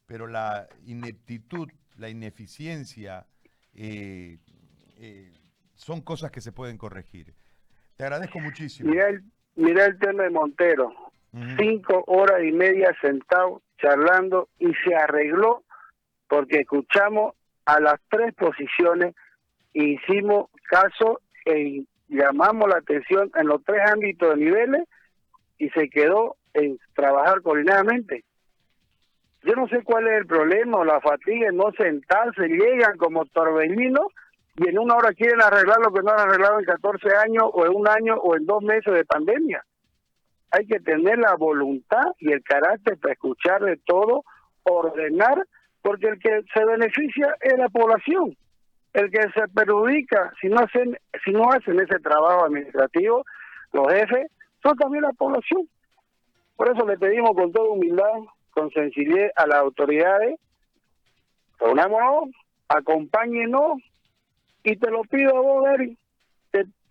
pero 0.06 0.28
la 0.28 0.68
ineptitud, 0.86 1.68
la 1.98 2.10
ineficiencia, 2.10 3.26
eh, 3.74 4.38
eh, 4.98 5.34
son 5.74 6.02
cosas 6.02 6.30
que 6.30 6.42
se 6.42 6.52
pueden 6.52 6.78
corregir. 6.78 7.34
Te 7.98 8.04
agradezco 8.04 8.40
muchísimo. 8.40 8.92
Mira 8.92 9.10
el, 9.10 9.24
mira 9.56 9.86
el 9.86 9.98
tema 9.98 10.24
de 10.24 10.30
Montero 10.30 11.11
cinco 11.58 12.04
horas 12.08 12.44
y 12.44 12.52
media 12.52 12.96
sentado 13.02 13.62
charlando 13.78 14.50
y 14.60 14.74
se 14.86 14.96
arregló 14.96 15.64
porque 16.28 16.60
escuchamos 16.60 17.36
a 17.66 17.80
las 17.80 18.00
tres 18.10 18.34
posiciones 18.36 19.16
e 19.74 19.84
hicimos 19.84 20.50
caso 20.70 21.22
e 21.46 21.84
llamamos 22.10 22.70
la 22.70 22.78
atención 22.78 23.32
en 23.36 23.48
los 23.48 23.64
tres 23.64 23.80
ámbitos 23.90 24.30
de 24.30 24.46
niveles 24.46 24.84
y 25.58 25.70
se 25.70 25.90
quedó 25.90 26.36
en 26.54 26.78
trabajar 26.94 27.42
coordinadamente. 27.42 28.26
Yo 29.44 29.54
no 29.54 29.68
sé 29.70 29.84
cuál 29.84 30.08
es 30.08 30.20
el 30.20 30.28
problema 30.28 30.84
la 30.86 31.00
fatiga 31.00 31.50
en 31.50 31.58
no 31.58 31.72
sentarse, 31.72 32.48
llegan 32.48 32.98
como 32.98 33.26
torbellinos 33.26 34.08
y 34.58 34.68
en 34.68 34.78
una 34.78 34.96
hora 34.96 35.14
quieren 35.14 35.42
arreglar 35.42 35.78
lo 35.80 35.94
que 35.94 36.04
no 36.04 36.12
han 36.12 36.20
arreglado 36.20 36.60
en 36.60 36.66
14 36.66 37.16
años 37.26 37.46
o 37.54 37.66
en 37.66 37.74
un 37.74 37.88
año 37.88 38.16
o 38.16 38.36
en 38.36 38.46
dos 38.46 38.62
meses 38.62 38.94
de 38.94 39.06
pandemia 39.06 39.64
hay 40.52 40.66
que 40.68 40.80
tener 40.80 41.18
la 41.18 41.36
voluntad 41.36 42.04
y 42.20 42.32
el 42.32 42.44
carácter 42.44 42.98
para 42.98 43.14
escuchar 43.14 43.62
de 43.64 43.78
todo, 43.78 44.24
ordenar, 44.64 45.46
porque 45.82 46.08
el 46.08 46.20
que 46.20 46.42
se 46.54 46.66
beneficia 46.66 47.36
es 47.42 47.58
la 47.58 47.70
población. 47.70 48.36
El 48.94 49.10
que 49.10 49.22
se 49.22 49.48
perjudica, 49.54 50.34
si 50.42 50.50
no 50.50 50.60
hacen, 50.60 50.98
si 51.24 51.32
no 51.32 51.50
hacen 51.50 51.80
ese 51.80 51.98
trabajo 52.00 52.46
administrativo, 52.46 53.24
los 53.72 53.88
jefes, 53.92 54.28
son 54.62 54.76
también 54.78 55.04
la 55.04 55.14
población. 55.14 55.68
Por 56.58 56.70
eso 56.70 56.86
le 56.86 56.98
pedimos 56.98 57.32
con 57.34 57.52
toda 57.52 57.70
humildad, 57.70 58.20
con 58.52 58.70
sencillez 58.72 59.32
a 59.38 59.48
las 59.48 59.60
autoridades, 59.60 60.38
reunámonos, 61.60 62.30
acompáñenos, 62.68 63.82
y 64.64 64.76
te 64.76 64.92
lo 64.92 65.02
pido 65.04 65.38
a 65.38 65.42
vos, 65.42 65.70
Eric, 65.74 65.98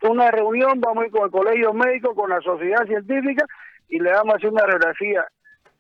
una 0.03 0.31
reunión, 0.31 0.81
vamos 0.81 1.05
a 1.05 1.07
ir 1.07 1.13
con 1.13 1.25
el 1.25 1.31
colegio 1.31 1.73
médico, 1.73 2.15
con 2.15 2.31
la 2.31 2.41
sociedad 2.41 2.85
científica 2.87 3.45
y 3.89 3.99
le 3.99 4.11
damos 4.11 4.35
a 4.35 4.37
hacer 4.37 4.51
una 4.51 4.65
radiografía 4.65 5.27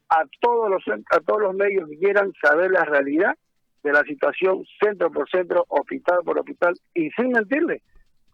a 0.09 0.25
todos 0.41 0.69
los 0.69 0.83
a 1.11 1.21
todos 1.21 1.41
los 1.41 1.55
medios 1.55 1.89
que 1.89 1.99
quieran 1.99 2.33
saber 2.43 2.71
la 2.71 2.85
realidad 2.85 3.35
de 3.83 3.93
la 3.93 4.03
situación 4.03 4.65
centro 4.83 5.11
por 5.11 5.29
centro, 5.31 5.65
hospital 5.69 6.19
por 6.25 6.39
hospital 6.39 6.75
y 6.95 7.11
sin 7.11 7.31
mentirle, 7.31 7.83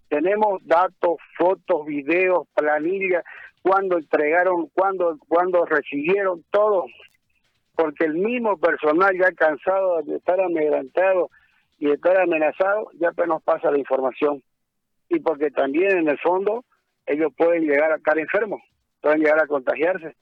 tenemos 0.09 0.65
datos, 0.65 1.17
fotos, 1.37 1.85
videos, 1.87 2.47
planillas, 2.55 3.25
cuándo 3.63 3.99
entregaron, 3.99 4.69
cuándo, 4.73 5.19
cuándo 5.29 5.65
recibieron 5.65 6.45
todo, 6.51 6.85
porque 7.75 8.05
el 8.05 8.15
mismo 8.15 8.57
personal 8.57 9.13
ya 9.19 9.33
cansado 9.33 10.03
de 10.03 10.17
estar 10.17 10.41
amedrantado 10.41 11.31
y 11.79 11.87
de 11.87 11.95
estar 11.95 12.21
amenazado, 12.21 12.91
ya 13.01 13.11
pues 13.13 13.29
nos 13.29 13.43
pasa 13.43 13.71
la 13.71 13.79
información. 13.79 14.43
Y 15.09 15.21
porque 15.21 15.51
también 15.51 15.99
en 15.99 16.09
el 16.09 16.19
fondo 16.19 16.65
ellos 17.07 17.33
pueden 17.37 17.63
llegar 17.63 17.93
a 17.93 17.97
estar 17.97 18.19
enfermos, 18.19 18.61
pueden 19.01 19.21
llegar 19.21 19.41
a 19.41 19.47
contagiarse. 19.47 20.17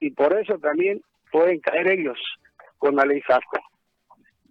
Y 0.00 0.10
por 0.10 0.38
eso 0.38 0.58
también 0.58 1.02
pueden 1.30 1.60
caer 1.60 1.90
ellos 1.92 2.18
con 2.78 2.96
la 2.96 3.04
ley 3.04 3.20
FASCO. 3.22 3.58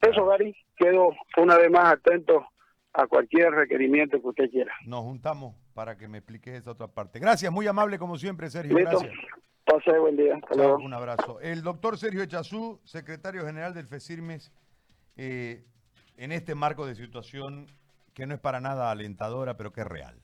Eso, 0.02 0.26
Gary, 0.26 0.56
quedo 0.78 1.10
una 1.38 1.58
vez 1.58 1.72
más 1.72 1.94
atento 1.94 2.46
a 2.94 3.08
cualquier 3.08 3.52
requerimiento 3.52 4.22
que 4.22 4.28
usted 4.28 4.50
quiera. 4.50 4.74
Nos 4.86 5.02
juntamos 5.02 5.56
para 5.74 5.98
que 5.98 6.08
me 6.08 6.20
expliques 6.20 6.56
esa 6.56 6.72
otra 6.72 6.88
parte. 6.88 7.20
Gracias, 7.20 7.52
muy 7.52 7.68
amable 7.68 8.00
como 8.00 8.18
siempre, 8.18 8.50
Sergio. 8.50 8.78
Listo. 8.78 9.00
Gracias. 9.00 9.16
Pase 9.66 10.00
buen 10.00 10.16
día. 10.16 10.36
Hasta 10.36 10.56
luego. 10.56 10.78
Un 10.78 10.94
abrazo. 10.94 11.40
El 11.42 11.62
doctor 11.62 11.98
Sergio 11.98 12.24
Echazú, 12.24 12.80
secretario 12.86 13.46
general 13.46 13.74
del 13.74 13.88
FECIRMES, 13.88 14.52
eh, 15.18 15.66
en 16.16 16.32
este 16.32 16.56
marco 16.56 16.86
de 16.86 16.96
situación 16.96 17.68
que 18.18 18.26
no 18.26 18.34
es 18.34 18.40
para 18.40 18.60
nada 18.60 18.90
alentadora, 18.90 19.58
pero 19.58 19.72
que 19.72 19.82
es 19.82 19.88
real. 19.88 20.20